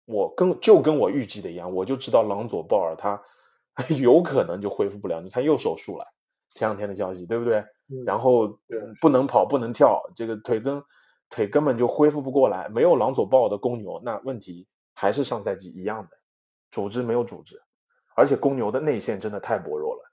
[0.07, 3.23] 我跟就跟我预计的一样，我就知道朗佐鲍尔他。
[4.03, 6.05] 有可能就恢复不了，你看又手术了，
[6.51, 7.65] 前两天的消息对不对？
[8.05, 8.47] 然后
[9.01, 10.83] 不能跑不能跳，这个腿根
[11.31, 12.69] 腿根本就恢复不过来。
[12.69, 16.11] 没有朗佐鲍尔的公牛，那问题还是上赛季一样的，
[16.71, 17.63] 组织没有组织，
[18.15, 20.13] 而且公牛的内线真的太薄弱了。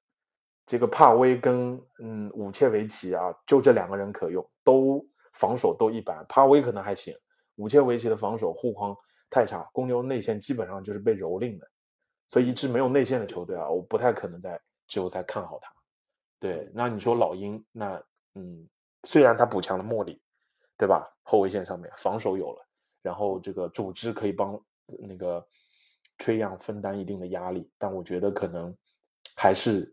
[0.66, 6.26] 这个帕威跟嗯武切维奇啊，就这两个人可用，都防守都一般。
[6.30, 7.14] 帕威可能还行，
[7.56, 8.96] 武切维奇的防守护框
[9.30, 11.68] 太差，公牛内线基本上就是被蹂躏的。
[12.28, 15.72] 所以一支没有内线的球队啊，我不太可能在季后赛看好他。
[16.40, 18.00] 对，那你说老鹰，那
[18.36, 18.70] 嗯，
[19.08, 20.22] 虽然他补强了莫里，
[20.78, 21.12] 对吧？
[21.24, 22.64] 后卫线上面防守有了，
[23.02, 25.44] 然后这个组织可以帮那个
[26.20, 28.76] 吹样分担一定的压力，但我觉得可能
[29.36, 29.92] 还是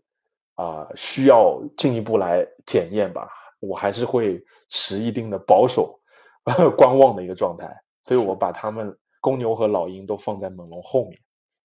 [0.56, 5.98] 啊需要进一步来检验吧，我还是会持一定的保守
[6.76, 11.18] 观望的一个状态，所以我把他们公牛和老鹰都放在猛龙后面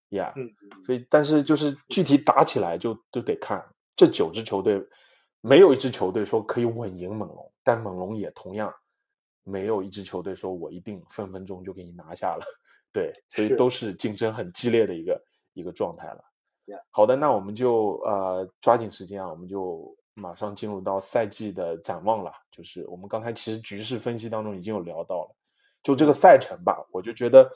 [0.09, 0.49] ，Yeah，嗯，
[0.83, 3.63] 所以但是就是具体打起来就就得看
[3.95, 4.81] 这九支球队，
[5.41, 8.73] 没有一支球队说可以稳赢猛龙，但猛龙也同样
[9.43, 12.45] 没有一支球队说我一定分分钟就给你拿下了，
[12.93, 15.23] 对，所以都是竞争很激烈的一个
[15.53, 16.23] 一个状态了。
[16.89, 22.31] 好的，那我们就呃抓紧时间啊，我们就马上进入到赛季的展望了。
[22.49, 25.35] 就是我们刚才其实局势分析当中已经有聊到了，
[25.83, 27.51] 就这个赛程吧，我就觉得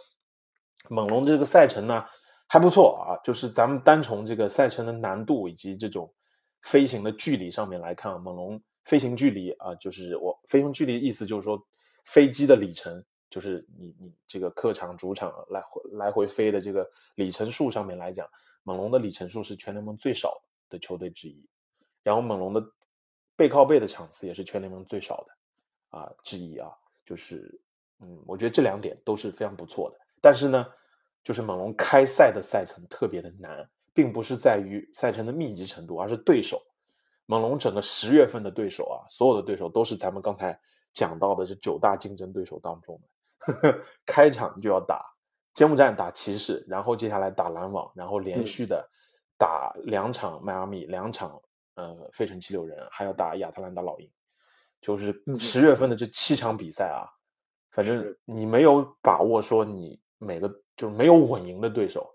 [0.90, 2.04] 猛龙这个赛程呢
[2.48, 3.16] 还不错啊。
[3.24, 6.14] 就是咱们单从这个赛程的难度以及这种
[6.62, 11.66] 飞行的距离上面来看啊，猛龙飞行距离啊，就是我飞行距离意思就是说
[12.04, 18.30] 飞机的里程，就是你你这个客场主场来回来回飞的这个里程数上面来讲，
[18.64, 21.48] 猛龙的里程数是全联盟最少的球队之一，
[22.04, 22.64] 然后猛龙的
[23.36, 26.70] 背靠背的场次也是全联盟最少的啊之一啊，
[27.04, 27.60] 就是
[28.00, 29.98] 嗯，我觉得这两点都是非常不错的。
[30.22, 30.66] 但是呢，
[31.24, 36.62] 就是猛龙开赛的赛程特别的难，并不是在于赛程的密集程度，而是对手。
[37.28, 40.60] 猛龙整个十月份的对手啊，所有的对手都是咱们刚才
[40.94, 43.08] 讲到的这九大竞争对手当中的，
[44.06, 45.06] 开场就要打
[45.54, 48.46] 揭幕战打骑士，然后接下来打篮网，然后连嗯。
[48.46, 48.90] 续的
[49.38, 51.42] 打两场迈阿密，两场
[51.76, 54.10] 呃费城七六人，还要打亚特兰大老鹰，
[54.80, 57.04] 就是嗯十月份的这七场比赛啊，
[57.72, 62.10] 反正你没有把握说你每个就是没有稳赢的对手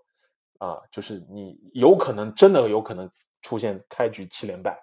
[0.57, 3.09] 啊，就是你有可能真的有可能
[3.43, 4.79] 出现开局七连败，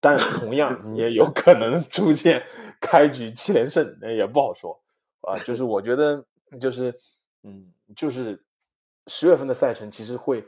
[0.00, 2.44] 但同样 你也有可能出现
[2.80, 4.81] 开局七连胜，那也不好说
[5.22, 5.38] 啊。
[5.40, 6.24] 就是我觉得
[6.60, 6.98] 就是
[7.42, 8.44] 嗯，就是
[9.06, 10.46] 十月份的赛程其实会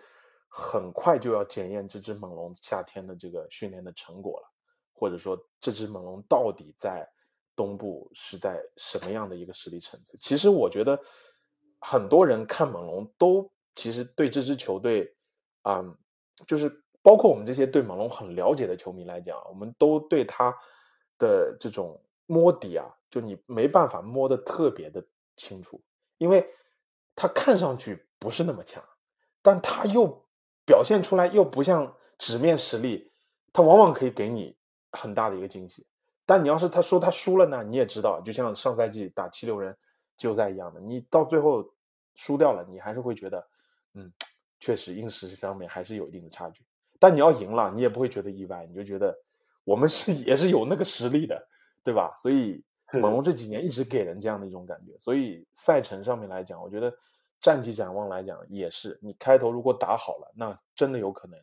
[0.48, 4.48] 很快就要检验这只猛龙夏天的这个训练的成果了，
[4.92, 7.08] 或者说这只猛龙到底在
[7.56, 10.16] 东部是在什么样的一个实力层次。
[10.20, 11.00] 其实我觉得
[11.80, 15.14] 很多人看猛龙都其实对这支球队，
[15.62, 15.96] 嗯，
[16.46, 20.56] 就是包括我们这些对猛龙很了解的球迷来讲，我们都对他
[21.18, 25.04] 的这种摸底啊，就你没办法摸得特别的
[25.36, 25.82] 清楚，
[26.18, 26.48] 因为
[27.14, 28.82] 他看上去不是那么强，
[29.42, 30.24] 但他又
[30.64, 33.12] 表现出来又不像纸面实力，
[33.52, 34.56] 他往往可以给你
[34.92, 35.86] 很大的一个惊喜。
[36.26, 39.76] 但你要是他说他输了呢，你也知道，就像上赛季打七六人
[40.16, 41.68] 季后赛一样的，你到最后
[42.14, 43.46] 输掉了，你还是会觉得，
[43.92, 44.10] 嗯，
[44.58, 46.64] 确实硬实力上面还是有一定的差距。
[46.98, 49.14] 但你要赢了，你也不会觉得意外，你就觉得
[49.64, 51.46] 我们是 也是有那个实力的，
[51.84, 52.14] 对吧？
[52.16, 52.64] 所以
[53.00, 54.96] 猛龙这几年一直给人这样的一种感觉。
[54.98, 56.92] 所以赛程上面来讲，我觉得
[57.40, 61.38] 战绩展望来讲也是，你开头如果打好了，那真的有可能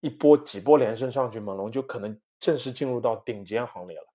[0.00, 4.06] 一波几波连胜上去，猛龙就可能正式进入到顶尖行列了。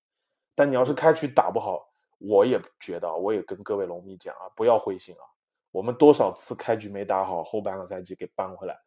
[0.54, 1.86] 但你要是开局打不好，
[2.18, 5.24] 我也觉得啊，我也跟各位龙迷讲啊，不要灰心啊。
[5.70, 8.78] 我们多少次开局没打好，后半个赛季给扳回来，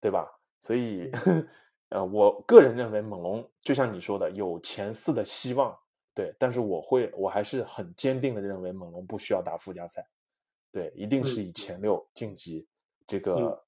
[0.00, 0.28] 对吧？
[0.58, 1.10] 所以，
[1.90, 5.78] 呃，我个人认为猛龙就像你说的，有前四的希望，
[6.16, 6.34] 对。
[6.38, 10.04] 但是我会，我还是很坚定的认为猛龙不需要打附加赛，
[10.72, 12.66] 对，一定是以前六晋级
[13.06, 13.62] 这个、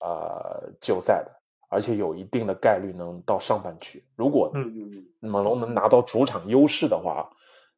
[0.00, 1.30] 呃季后赛的，
[1.68, 4.04] 而且有一定的概率能到上半区。
[4.14, 4.52] 如果
[5.20, 7.28] 猛龙能拿到主场优势的话，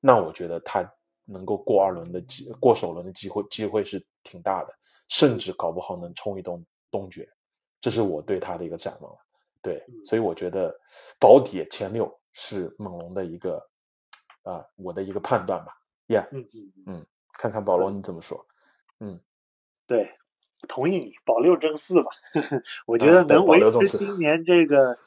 [0.01, 0.93] 那我觉得他
[1.25, 4.75] 能够过二轮的机过首轮的机会机会是挺大的，
[5.09, 7.29] 甚至搞不好能冲一东东决，
[7.81, 9.17] 这是我对他的一个展望。
[9.63, 10.73] 对，所以我觉得
[11.19, 13.61] 保底前六是猛龙的一个
[14.51, 15.81] 啊、我的一个判断吧。
[16.07, 18.47] Yeah，嗯嗯嗯，看看保罗你怎么说？
[19.01, 19.21] 嗯，
[19.87, 20.15] 对，
[20.69, 22.11] 同意你保六争四吧。
[22.87, 24.99] 我觉啊对得能维持今年这个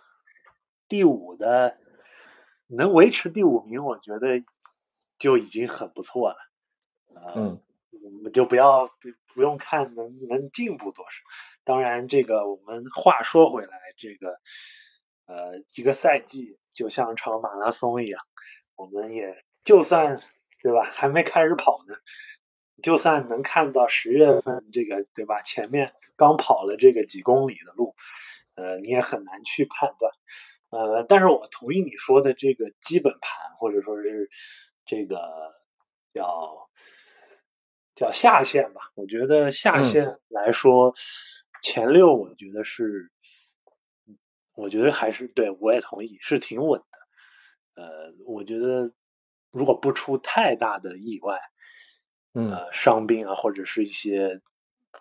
[0.90, 1.78] 第五的，
[2.68, 4.44] 能维持第五名，我觉得
[5.18, 6.38] 就已经很不错了。
[7.16, 7.62] 呃，嗯
[8.04, 11.12] 我们就不要不不用看能能进步多少。
[11.64, 14.40] 当然，这个我们话说回来，这个
[15.28, 18.22] 呃一个赛季就像场马拉松一样，
[18.80, 20.22] 我们也就算
[20.62, 21.96] 对吧，还没开始跑呢，
[22.82, 27.94] 就算能看到十月份这个对吧，前面刚跑了这个几公里的路，
[28.56, 30.14] 呃，你也很难去判断。
[30.70, 34.30] 呃，但是我同意你说的这个基本盘，或者说是
[34.86, 35.20] 这个
[36.14, 36.70] 叫
[37.96, 38.92] 叫下限吧。
[38.96, 40.94] 我觉得下嗯限来说，
[41.62, 43.12] 前六我觉得是，
[44.56, 46.89] 我觉得还是对我也同意，是挺稳的。
[47.80, 48.92] 呃，我觉得
[49.52, 51.40] 如果不出太大的意外，
[52.34, 54.42] 嗯呃，伤病啊，或者是一些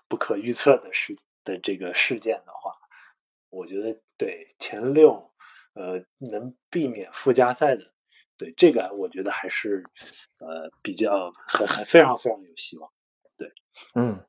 [0.06, 2.76] 不可预测的事的这个事件的话，
[3.50, 5.32] 我觉得对前六
[5.74, 7.92] 呃能避免附加赛的，
[8.36, 9.82] 对这个我觉得还是
[10.38, 12.92] 呃比较很很非常非常有希望。
[13.36, 13.52] 对，
[13.94, 14.24] 嗯，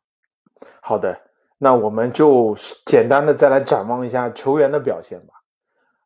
[0.82, 1.22] 好的，
[1.60, 5.39] 那我们就简单的再来展望一下球员的表现吧。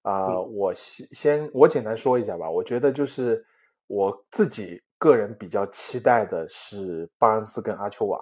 [0.03, 2.49] 啊，我先先我简单说一下吧。
[2.49, 3.45] 我觉得就是
[3.87, 8.19] 我自己个人比较期待的是巴恩斯跟阿丘瓦。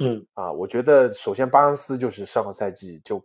[0.00, 3.22] 嗯，啊，我觉得首先巴恩斯就是上个赛季就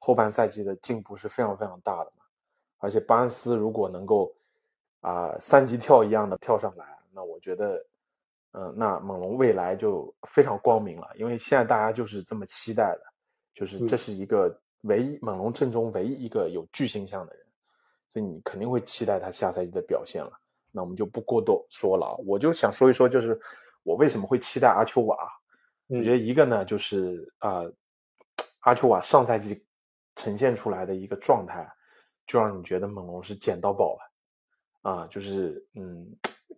[0.00, 2.24] 后半赛季的进步是非常非常大的嘛。
[2.78, 4.34] 而且巴恩斯如果能够
[5.00, 7.86] 啊三级跳一样的跳上来，那我觉得，
[8.50, 11.08] 嗯，那猛龙未来就非常光明了。
[11.14, 13.02] 因为现在大家就是这么期待的，
[13.54, 14.60] 就是这是一个。
[14.86, 17.46] 唯一猛龙阵中唯一一个有巨星相的人，
[18.08, 20.32] 所以你肯定会期待他下赛季的表现了。
[20.72, 23.38] 那我们就不过多说了啊，我就想说一说，就是
[23.82, 25.16] 我为什么会期待阿丘瓦。
[25.88, 27.62] 我觉得一个呢，就是啊，
[28.60, 29.64] 阿丘瓦上赛季
[30.16, 31.66] 呈现出来的一个状态，
[32.26, 36.06] 就让你觉得猛龙是捡到宝了啊，就是嗯，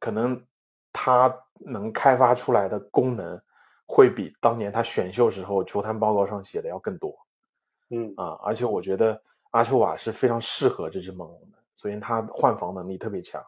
[0.00, 0.42] 可能
[0.92, 3.40] 他能开发出来的功能，
[3.86, 7.14] 会比当年他选秀时候球探报告上写的要更多。
[7.90, 9.20] 嗯啊，而且我觉得
[9.50, 11.58] 阿丘瓦是非常适合这支猛龙的。
[11.76, 13.42] 首先，他换防能力特别强，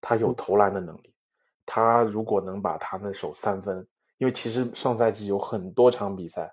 [0.00, 1.14] 他有投篮的能力。
[1.64, 3.86] 他如果能把他那手三分，
[4.18, 6.52] 因为其实上赛季有很多场比赛，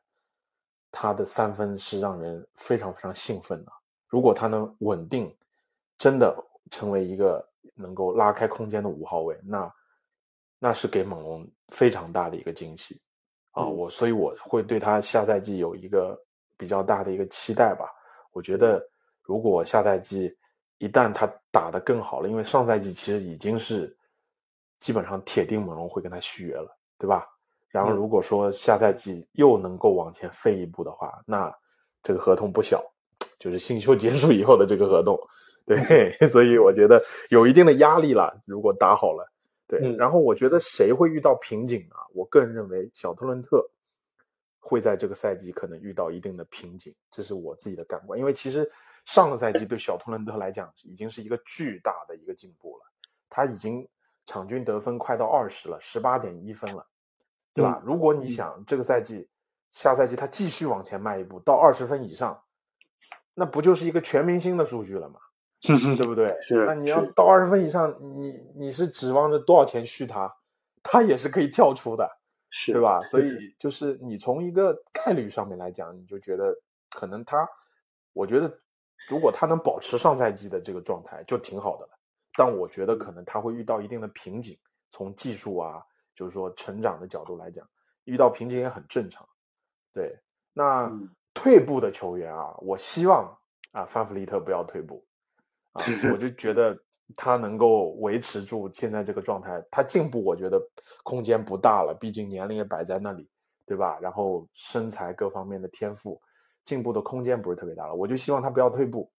[0.92, 3.72] 他的三分是让人非常非常兴奋的。
[4.08, 5.36] 如果他能稳定，
[5.98, 6.34] 真的
[6.72, 9.70] 成为一个能够拉开空间的五号位，那
[10.58, 13.02] 那是给猛龙非常大的一个惊喜
[13.52, 13.66] 啊！
[13.66, 16.18] 我所以我会对他下赛季有一个。
[16.60, 17.90] 比较大的一个期待吧，
[18.34, 18.86] 我觉得
[19.24, 20.36] 如果下赛季
[20.78, 23.96] 一旦他打得更好了，因为上赛季其实已经是
[24.82, 27.26] 基本上铁定猛龙会跟他续约了，对吧？
[27.70, 31.50] 然后如果说下赛季又能够往前飞一步的话，那
[32.04, 32.84] 这个合同不小，
[33.40, 35.18] 就是新秀结束以后的这个合同，
[35.66, 38.38] 对，所以我觉得有一定的压力了。
[38.46, 39.26] 如果打好了，
[39.66, 41.96] 对，然后我觉得谁会遇到瓶颈呢？
[42.14, 43.66] 我个人认为小特伦特。
[44.60, 48.20] 会在这个赛季可能遇到一定的瓶颈，这是我自己的感官。
[48.20, 48.70] 因为其实
[49.06, 52.84] 上个赛季对小托伦特来讲已经是一个巨大的一个进步了，
[53.30, 53.88] 他已经
[54.26, 56.86] 场均得分快到二十了，十八点一分了，
[57.54, 57.82] 对吧？
[57.84, 59.28] 如果你想这个赛季、
[59.72, 62.42] 下赛季他继续往前迈一步到二十分以上，
[63.34, 65.20] 那不就是一个全明星的数据了吗？
[65.62, 66.38] 对不对？
[66.42, 66.66] 是。
[66.66, 70.34] 那你要到二十分以上，你你是指望着多少钱续他？
[70.84, 72.19] 他也是可以跳出的。
[72.52, 73.04] 是对吧？
[73.04, 76.56] 所以就是你从一个概率上面来讲，你就觉得
[76.90, 77.48] 可能他，
[78.14, 78.60] 我觉得
[79.08, 82.00] 如果他能保持上赛季的这个状态就挺好的了。
[82.38, 84.58] 但我觉得可能他会遇到一定的瓶颈，
[84.90, 85.84] 从技术啊，
[86.16, 87.68] 就是说成长的角度来讲，
[88.06, 89.28] 遇到瓶颈也很正常。
[89.94, 90.20] 对，
[90.54, 90.92] 那
[91.34, 93.38] 退步的球员啊，我希望
[93.72, 95.06] 啊，范弗利特不要退步
[95.74, 96.78] 啊，我就觉得。
[97.16, 100.62] 他能够维持住现在这个状态，他进步我觉得
[101.04, 103.28] 空间不大了，毕竟年龄也摆在那里，
[103.66, 103.98] 对吧？
[104.00, 106.22] 然后身材各方面的天赋，
[106.66, 107.94] 进步的空间不是特别大了。
[107.94, 109.12] 我就希望他不要退步，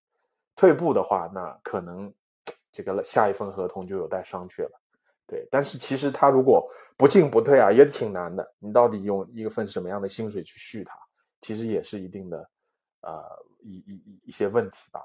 [0.54, 2.12] 退步的话，那可能
[2.70, 4.80] 这个下一份合同就有待商榷了。
[5.26, 8.54] 对，但是其实他如果不进不退啊，也挺难的。
[8.58, 10.92] 你到底用一份什么样的薪水去续他，
[11.40, 12.50] 其实也是一定的，
[13.02, 13.22] 呃，
[13.62, 15.00] 一一一些问题吧。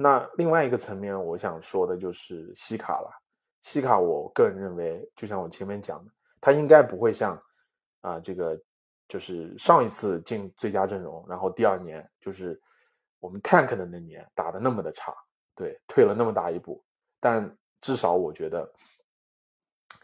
[0.00, 3.10] 那另外一个层面，我想说的就是西卡了。
[3.60, 7.42] 西卡，我个人认为，就像我前面讲的，他应该不会像
[8.02, 8.56] 啊这个，
[9.08, 12.62] 就是上一次进最佳阵容，然后第二年就是
[13.18, 15.12] 我们 tank 的那年打的那么的差，
[15.56, 16.80] 对，退了那么大一步。
[17.18, 18.72] 但至少我觉得，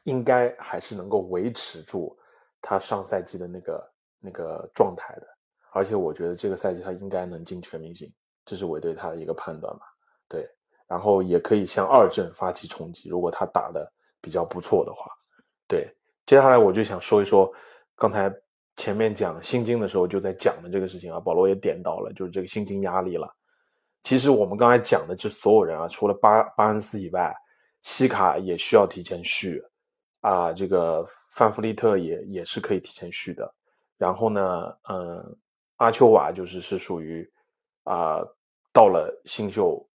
[0.03, 2.19] 应该还是能够维持住
[2.61, 5.27] 他上赛季的那个那个状态的。
[5.71, 8.13] 而且我觉得这个赛季他应该能进全明星。
[8.47, 9.87] 这是我对他的一个判断吧，
[10.29, 10.49] 对，
[10.87, 13.91] 然后也可以向二阵发起冲击，如果他打的
[14.21, 15.11] 比较不错的话，
[15.69, 15.89] 对，
[16.27, 17.53] 接下来我就想说一说，
[17.97, 18.33] 刚才
[18.77, 23.33] 前面讲心经的时候就在讲的这个事情啊，保罗也点到了，就是这个心经压力了。
[24.03, 27.35] 其实我们刚才讲的这所有人啊，除了巴巴恩斯以外，
[27.83, 29.63] 西卡也需要提前续
[30.21, 33.55] 啊，这个范弗利特也也是可以提前续的，
[33.99, 35.37] 然后呢，嗯，
[35.77, 37.31] 阿丘瓦就是是属于。
[37.87, 38.25] 啊，
[38.73, 39.87] 到了新秀，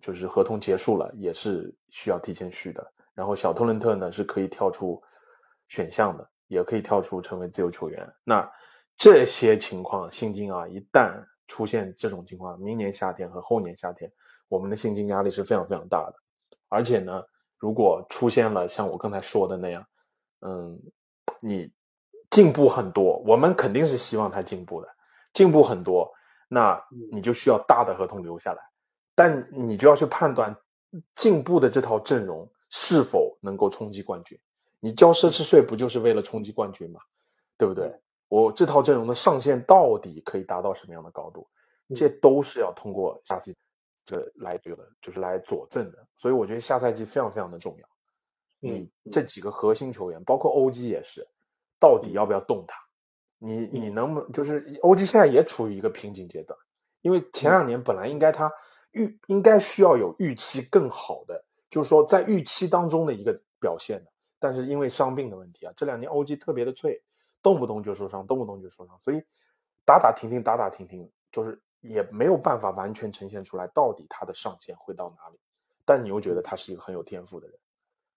[0.00, 2.92] 就是合同结束了，也是需要提前续的。
[3.14, 5.02] 然后小特伦特呢是可以跳出
[5.68, 8.10] 选项的，也可以跳出成为自由球员。
[8.24, 8.50] 那
[8.96, 11.12] 这些情况薪金啊，一旦
[11.46, 14.10] 出现这种情况，明年夏天和后年夏天，
[14.48, 16.14] 我们的薪金压力是非常非常大的。
[16.68, 17.22] 而且呢，
[17.58, 19.86] 如果出现了像我刚才说的那样，
[20.40, 20.78] 嗯，
[21.40, 21.70] 你
[22.30, 24.88] 进步很多，我们肯定是希望他进步的，
[25.32, 26.10] 进步很多。
[26.48, 26.80] 那
[27.12, 28.62] 你就需要大的合同留下来，
[29.20, 30.56] 但你就要去判断
[31.14, 34.40] 进步的这套阵容是否能够冲击冠军。
[34.80, 37.02] 你交奢侈税不就是为了冲击冠军吗？
[37.58, 37.94] 对不对？
[38.28, 41.46] 我这套阵容的上限到底可以达到什么样的高度？
[41.94, 43.54] 这都是要通过下季
[44.06, 45.98] 这来这个就是来佐证的。
[46.16, 47.86] 所以我觉得下赛季非常非常的重要。
[48.58, 51.28] 你这几个核心球员，包括欧 g 也是，
[51.78, 52.74] 到底要不要动他？
[53.38, 56.58] 你你能不能就是欧 g 现在也处于一个瓶颈阶段，
[57.02, 58.50] 因为前两年本来应该他
[58.92, 67.02] 预应该需要有预期更好的，就是说在预期当中的一个表现的，但是因为伤病的问题啊，这两年欧 g 特别的脆，
[67.42, 69.22] 动不动就受伤，动不动就受伤，所以
[69.84, 75.38] 打打停停，打打停停，就是也没有办法完全呈现出来到底他的上限会到哪里。
[75.84, 77.58] 但你又觉得他是一个很有天赋的人。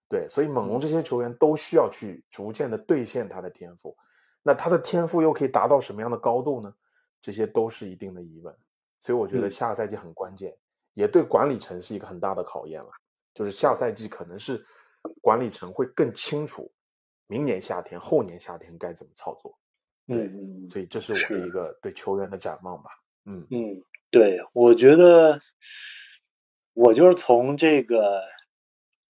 [0.08, 3.96] 对，所以猛龙这些球员都需要去逐渐的兑现他的天赋，
[4.42, 6.74] 那他的天赋又可以达到什么样的高度呢？
[7.20, 8.54] 这些都是一定的疑问。
[9.00, 10.56] 所以我觉得下个赛季很关键，
[10.94, 12.90] 也对管理层是一个很大的考验了。
[13.34, 14.64] 就是下赛季可能是
[15.20, 16.72] 管理层会更清楚
[17.26, 19.56] 明年夏天、后年夏天该怎么操作。
[20.06, 22.90] 嗯，所以这是我的一个对球员的展望吧。
[23.26, 25.40] 嗯嗯，对，我觉得
[26.72, 28.22] 我就是从这个。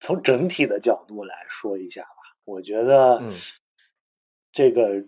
[0.01, 3.23] 从整体的角度来说一下吧，我觉得
[4.53, 5.03] 这个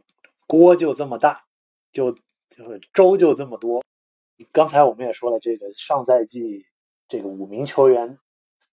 [0.47, 1.45] 锅就这么大，
[1.93, 2.13] 就
[2.49, 3.85] 就是粥就这么多。
[4.53, 6.67] 刚才我们也说了，这个上赛季
[7.09, 8.19] 这个五名球员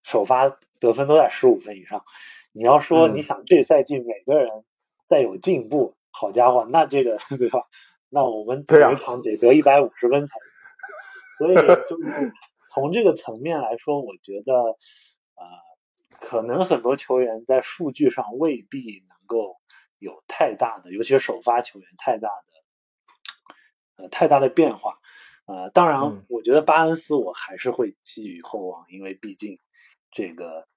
[0.03, 2.03] 首发得分都在十五分以上。
[2.52, 4.64] 你要说你想这赛季每个人
[5.07, 7.68] 再有进步，好家伙，那这个 对吧？
[8.10, 10.34] 那我们每场得得一百五十分才。
[11.38, 11.56] 所以
[11.90, 12.34] 就是
[12.69, 14.77] 从这个层面来说，我觉得
[15.35, 15.61] 啊。
[16.19, 19.57] 可能很多球员在数据上未必能够
[19.98, 24.99] 有太大的，尤其是首发球员太大的呃太大的变化。
[25.45, 29.59] 呃，当然，我觉得巴恩斯我还是会寄予厚望，因为毕竟
[30.11, 30.67] 这个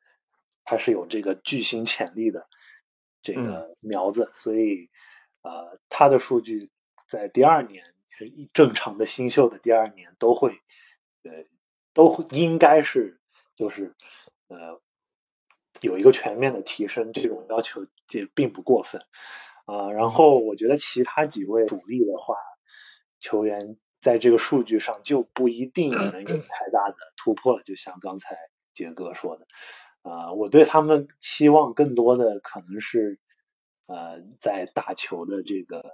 [0.64, 2.47] 他是有这个巨星潜力的
[3.22, 4.90] 这个苗子，所以
[5.43, 6.70] 呃他的数据
[7.06, 10.60] 在第二年是一正常的新秀的第二年都会
[11.22, 11.30] 呃
[11.94, 13.20] 都会应该是
[13.55, 13.94] 就是
[14.48, 14.80] 呃。
[15.82, 19.02] 有一个全面的提升，这种要求也并不过分
[19.66, 19.93] 啊。
[19.93, 22.34] 然后我觉得其他几位主力的话，
[23.20, 27.62] 球员在这个数据上就不一定能有太大的突破了。
[27.62, 28.36] 就像刚才
[28.73, 29.47] 杰哥说的
[30.02, 33.20] 啊，我对他们期望更多的可能是
[33.86, 35.85] 呃在打球的这个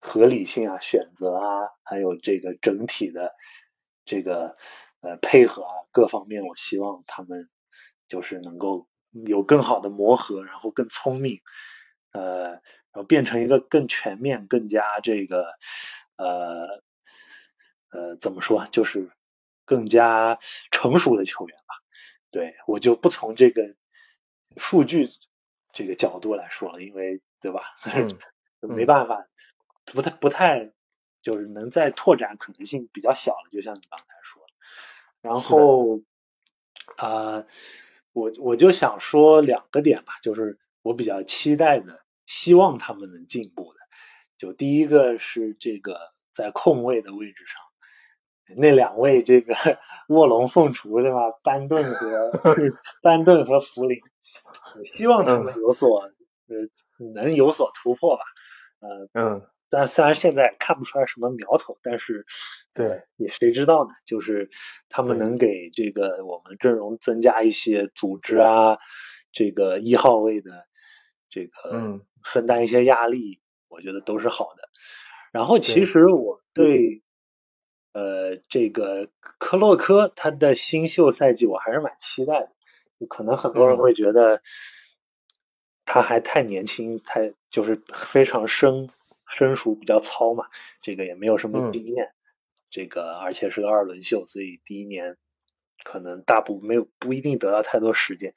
[0.00, 3.34] 合理性啊、选择啊，还有这个整体的
[4.04, 4.56] 这个
[5.00, 7.48] 呃配合啊各方面，我希望他们
[8.08, 8.88] 就是能够。
[9.24, 11.40] 有更好的磨合，然后更聪明，
[12.12, 12.60] 呃，然
[12.92, 15.46] 后变成一个更全面、更加这个，
[16.16, 16.82] 呃，
[17.90, 19.10] 呃，怎么说，就是
[19.64, 20.38] 更加
[20.70, 21.74] 成熟的球员吧。
[22.30, 23.74] 对我就不从这个
[24.56, 25.08] 数据
[25.70, 27.62] 这个角度来说了，因为对吧？
[28.60, 29.26] 没办法，
[29.84, 30.72] 不太不太，
[31.22, 34.52] 就是能再拓展可能性比较小了，就像你刚才说的。
[35.22, 36.02] 然后
[36.96, 37.46] 啊。
[38.12, 43.80] 我我就想说两个点吧，就是我比较期待的，希望他们能进步的。
[44.38, 47.60] 就第一个是这个在控卫的位置上，
[48.56, 49.54] 那两位这个
[50.08, 51.32] 卧龙凤雏对吧？
[51.42, 52.32] 班顿和
[53.02, 53.98] 班顿和福林，
[54.84, 58.22] 希望他们有所呃能有所突破吧。
[58.80, 59.46] 呃嗯。
[59.68, 62.24] 但虽然现在看不出来什么苗头，但是，
[62.72, 63.90] 对，也谁知道呢？
[64.06, 64.48] 就是
[64.88, 68.78] 他们能给这个我们阵容增加一些组织啊，
[69.32, 70.52] 这个一号位的
[71.28, 74.68] 这个分担一些压力，我觉得都是好的。
[75.32, 77.02] 然后，其实我对
[77.96, 82.50] 呃这个科洛科他的新秀赛季我还是蛮期待的。
[83.08, 84.42] 可能很多人会觉得
[85.84, 88.90] 他还太年轻，太就是非常生。
[89.28, 90.46] 生熟比较糙嘛，
[90.82, 92.12] 这个也没有什么经验，
[92.70, 95.16] 这个而且是个二轮秀，所以第一年
[95.82, 98.34] 可能大部没有不一定得到太多时间。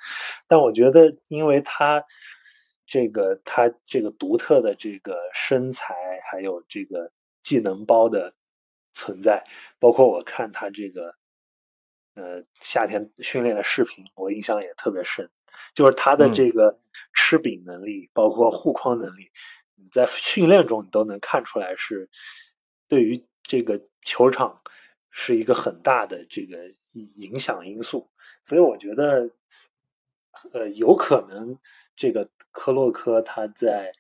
[0.48, 2.06] 但我觉得，因为他
[2.88, 5.94] 这个他这个独特的这个身材，
[6.32, 7.12] 还有这个
[7.44, 8.34] 技能包的
[8.94, 9.46] 存在，
[9.80, 11.16] 包括我看他这个
[12.16, 15.30] 呃夏天训练的视频，我印象也特别深，
[15.74, 16.80] 就是他的这个
[17.14, 19.32] 吃饼能力，包括护框能力。
[19.94, 22.10] 在训练中，你都能看出来是
[22.90, 24.62] 对于这个球场
[25.10, 28.12] 是一个很大的这个影响因素，
[28.44, 29.32] 所以我觉得
[30.52, 31.60] 呃有可能
[31.96, 33.94] 这个科洛科他在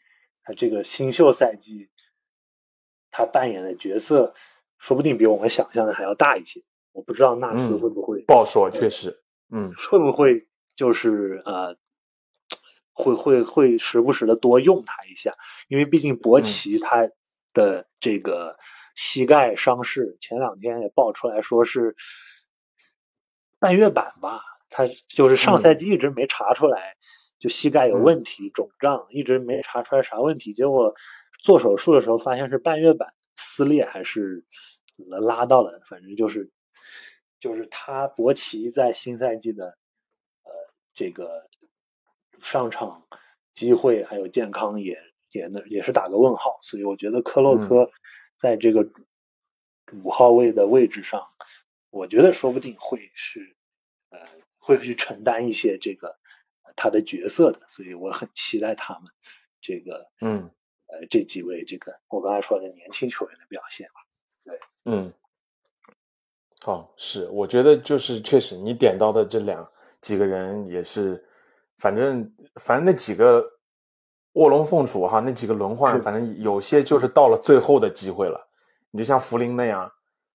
[0.43, 1.89] 他这个新秀赛季
[3.09, 4.35] 他扮演的角色，
[4.79, 6.63] 说不定比我们想象的还要大一些。
[6.91, 11.77] 我不知道纳斯会不会不好说，确实，嗯，会不会就是呃，
[12.91, 15.37] 会会会时不时的多用它一下，
[15.67, 17.09] 因为毕竟博奇他
[17.53, 18.57] 的这个
[18.95, 21.95] 膝盖伤势，前两天也爆出来说是
[23.59, 26.95] 半月板吧，他就是上赛季一直没查出来，
[27.37, 30.95] 就膝盖有问题肿胀，一直没查出来啥问题，结果
[31.43, 33.13] 做手术的时候发现是半月板
[33.59, 34.45] 撕裂还是
[34.95, 36.49] 拉到了，反正就是
[37.41, 39.77] 就是他博奇在新赛季的
[40.43, 40.51] 呃
[40.93, 41.49] 这个
[42.39, 43.05] 上场
[43.53, 44.97] 机会还有健康也
[45.29, 47.91] 也那也是打个问号，所以我觉得科洛科
[48.37, 48.89] 在这个
[50.03, 51.27] 五号位的位置上。
[51.89, 53.57] 我觉得说不定会是
[54.09, 54.19] 呃
[54.57, 56.17] 会去承担一些这个
[56.77, 59.11] 他的角色的，所以我很期待他们
[59.59, 60.49] 这个嗯
[60.91, 64.01] 呃这几位这个我刚才说的年轻球员的表现吧。
[64.43, 65.13] 对，嗯，
[66.61, 69.69] 好，是我觉得就是确实你点到的这两
[70.01, 71.23] 几个人也是，
[71.77, 73.45] 反正反正那几个
[74.33, 78.47] 卧龙凤雏哈，那几个轮换，反正有些就是到了最后的机会了，
[78.91, 79.91] 你就像福林那样。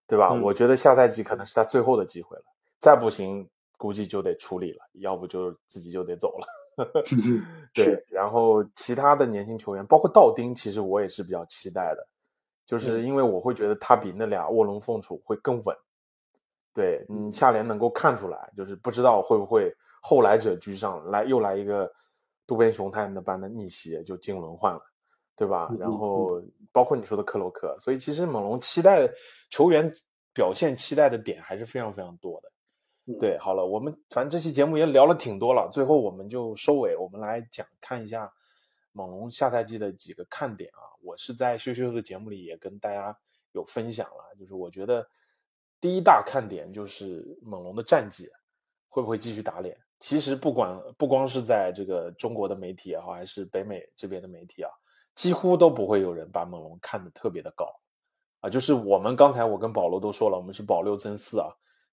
[0.06, 0.31] 对吧？
[0.35, 2.44] 我觉得下赛季可能是他最后的机会了，
[2.78, 3.48] 再不行
[3.78, 6.47] 估计就得处理了，要不就自己就得走了。
[7.74, 12.06] 对，然后其他的年轻球员，包括道丁，其实我也是比较期待的，
[12.66, 15.76] 就是因为我会觉得他比那俩卧龙凤雏会更稳。
[16.72, 21.92] 对你下联能够看出来，就是不知道会不会后来者居上，来又来一个
[22.46, 24.80] 渡边雄太那般的逆袭，就进轮换了。
[25.36, 25.68] 对吧？
[25.80, 26.40] 然后
[26.70, 29.10] 包括你说的克洛克，所以其实猛龙期待
[29.51, 29.92] 球员
[30.32, 32.52] 表现期待的点还是非常非常多的。
[33.20, 38.32] 对，好了，我们反正这期节目也聊了挺多了，最后我们就收尾，我们来讲看一下
[38.93, 40.81] 猛龙下赛季的几个看点啊。
[41.02, 43.14] 我是在羞羞的节目里也跟大家
[43.52, 45.06] 有分享了，就是我觉得
[45.81, 48.28] 第一大看点就是猛龙的战绩
[48.89, 49.78] 会不会继续打脸。
[50.01, 54.70] 其实不管不光是在这个中国的媒体也好，还是北美这边的媒体啊。
[55.14, 57.72] 几乎都不会有人把猛龙看得特别的高，
[58.40, 61.48] 啊，就是我们刚才我跟保罗都说了，我们是保六增四啊，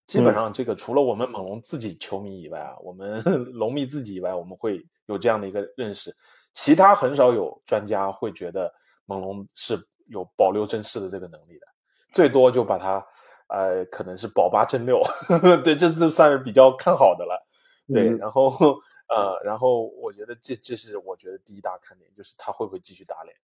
[0.08, 3.24] 基本上这个除了我们猛龙自己球迷以外啊，我们
[3.54, 6.16] 龙迷自己以外，我们会有这样的一个认识，
[6.54, 8.74] 其他很少有专家会觉得
[9.06, 11.68] 猛龙是有保六增四的这个能力的，
[12.12, 13.06] 最多就把它
[13.48, 15.02] 呃可能是保八争六，
[15.64, 17.48] 对，这次算是比较看好的了，
[17.88, 18.80] 对，然后。
[19.14, 23.36] 呃，然后我觉得这这是我觉得第一大看点，就是他会不会继续打脸，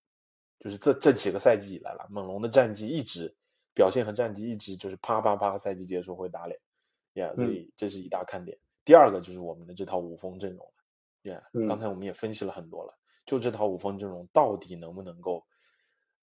[0.61, 3.35] 就是这这几个赛季以来了，猛龙的战绩一直
[3.77, 6.59] 表现和战绩一直就是啪啪啪，赛季结束会打脸，
[7.13, 8.57] 呀，所以这是一大看点。
[8.83, 15.45] 第二个就是我们的这套五锋阵容了，呀，刚才我们也分析了很多了，就这套五锋阵容到底能不能够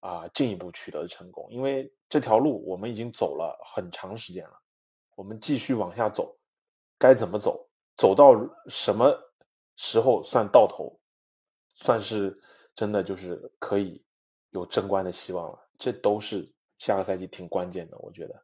[0.01, 1.47] 啊进一步取得成功？
[1.49, 4.59] 因为这条路我们已经走了很长时间了，
[5.15, 6.37] 我们继续往下走，
[6.99, 7.65] 该怎么走？
[7.95, 8.33] 走到
[8.67, 9.17] 什么？
[9.77, 10.97] 时候算到头，
[11.75, 12.41] 算是
[12.73, 14.01] 真的就是可以
[14.51, 15.59] 有争冠的希望了。
[15.77, 18.43] 这都是下个赛季挺关键的，我觉得。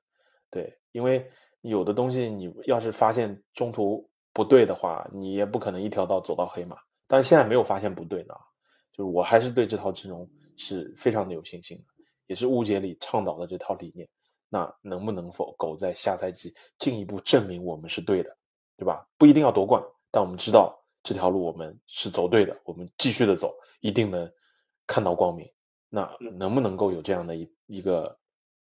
[0.49, 1.29] 对，因为
[1.61, 6.77] 有的东西你要是发现中途不对的话，你也不可能一条道走到黑马。
[7.07, 8.33] 但是现在没有发现不对呢，
[8.91, 11.83] 就是我还是对这套阵容是非常的有信心的，
[12.27, 14.07] 也是乌杰里倡导的这套理念。
[14.49, 18.35] 那能不能否狗在下赛季进一步证明我们是对的，
[18.77, 19.07] 对吧？
[19.17, 19.81] 不一定要夺冠，
[20.11, 20.77] 但我们知道。
[21.03, 24.31] 这条路我们是走对的，我们继续的走，一定能
[24.85, 25.51] 看到光明。
[25.89, 28.15] 那能不能够有这样的一一个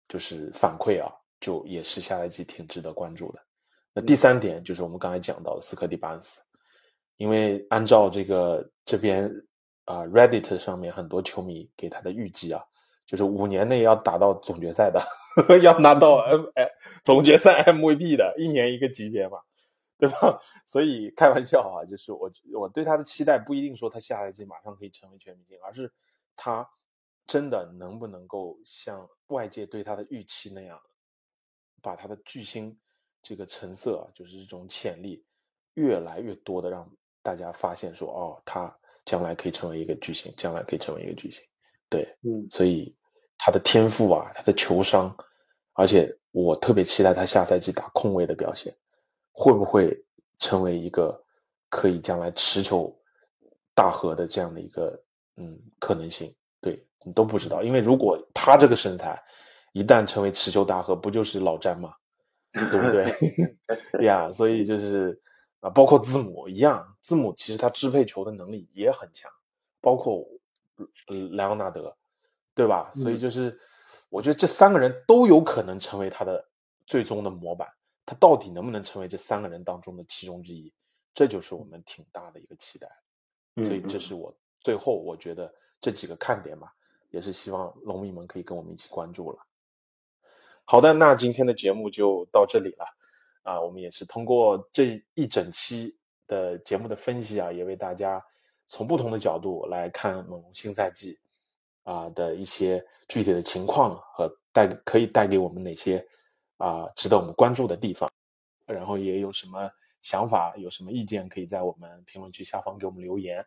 [0.08, 1.12] 就是反馈啊？
[1.40, 3.40] 就也是下赛季挺值得关注的。
[3.92, 6.40] 那第三点就是我们刚才讲到的斯科蒂巴恩斯，
[7.16, 9.30] 因为按照这个这边
[9.84, 12.62] 啊 Reddit 上面很多球迷给他的预计啊，
[13.06, 15.00] 就是五年内要打到总决赛的，
[15.62, 16.68] 要拿到 M 哎
[17.04, 19.38] 总决赛 MVP 的，一年一个级别嘛。
[19.98, 20.38] 对吧？
[20.68, 25.90] 所以开玩笑啊，就是我我对他的期待不一定说他下赛季马上可以成为全明星，而是
[26.36, 26.68] 他
[27.26, 30.80] 真的能不能够像外界对他的预期那样，
[31.82, 32.78] 把他的巨星
[33.22, 35.24] 这个成色啊，就是这种潜力
[35.74, 36.90] 越来越多的让
[37.22, 38.74] 大家发现说，哦，他
[39.04, 41.42] 将来可以成为一个巨星，将来可以成为一个巨星。
[41.88, 42.96] 对，嗯，所以
[43.36, 45.16] 他的天赋啊，他的球商，
[45.72, 48.74] 而且我特别期待他下赛季打控卫的表现。
[49.38, 49.94] 会不会
[50.38, 51.22] 成为一个
[51.68, 52.90] 可以将来持球
[53.74, 54.98] 大和的这样的一个
[55.36, 56.34] 嗯可能性？
[57.06, 59.22] 对你都不知道，因为如果他这个身材
[59.72, 61.94] 一旦成为持球大核，不就是老詹吗？
[62.52, 64.02] 对不对？
[64.04, 65.18] 呀，所以就是
[65.60, 69.30] 啊，包括字母一样，字母其实他支配球的能力也很强，
[69.80, 70.26] 包括
[71.32, 71.96] 莱昂纳德，
[72.54, 72.90] 对吧？
[72.94, 73.56] 所以就是
[74.08, 76.44] 我觉得这三个人都有可能成为他的
[76.86, 77.68] 最终的模板。
[78.04, 80.72] 他到底能不能成为这三个人当中的其中之一？
[81.12, 82.88] 这就是我们挺大的一个期待。
[83.64, 86.72] 所以这是我最后我觉得这几个看点吧，
[87.10, 89.38] 也是希望龙迷们可以跟我们一起关注了。
[90.64, 92.84] 好的，那今天的节目就到这里了
[93.42, 95.96] 啊，我们也是通过这一整期
[96.26, 98.24] 的节目的分析啊，也为大家
[98.66, 101.18] 从不同的角度来看猛龙新赛季
[101.84, 106.06] 啊的一些具体的情况和带可以带给我们哪些
[106.56, 108.10] 啊值得我们关注的地方，
[108.66, 109.70] 然后也有什么。
[110.02, 113.44] 想法有什么意见，可以在我们评论区下方给我们留言，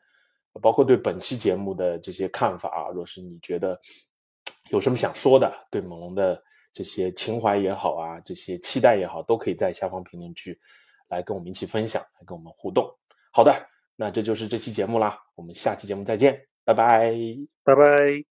[0.62, 2.90] 包括对本期节目的这些看法啊。
[2.90, 3.80] 若是你觉得
[4.72, 10.60] 有什么想说的，对猛龙的这些情怀也好啊，这些期待也好，都可以在下方评论区
[11.08, 12.88] 来跟我们一起分享，来跟我们互动。
[13.32, 13.54] 好的，
[13.96, 17.12] 那这就是这期节目啦，我们下期节目再见，拜拜，
[17.64, 18.29] 拜拜。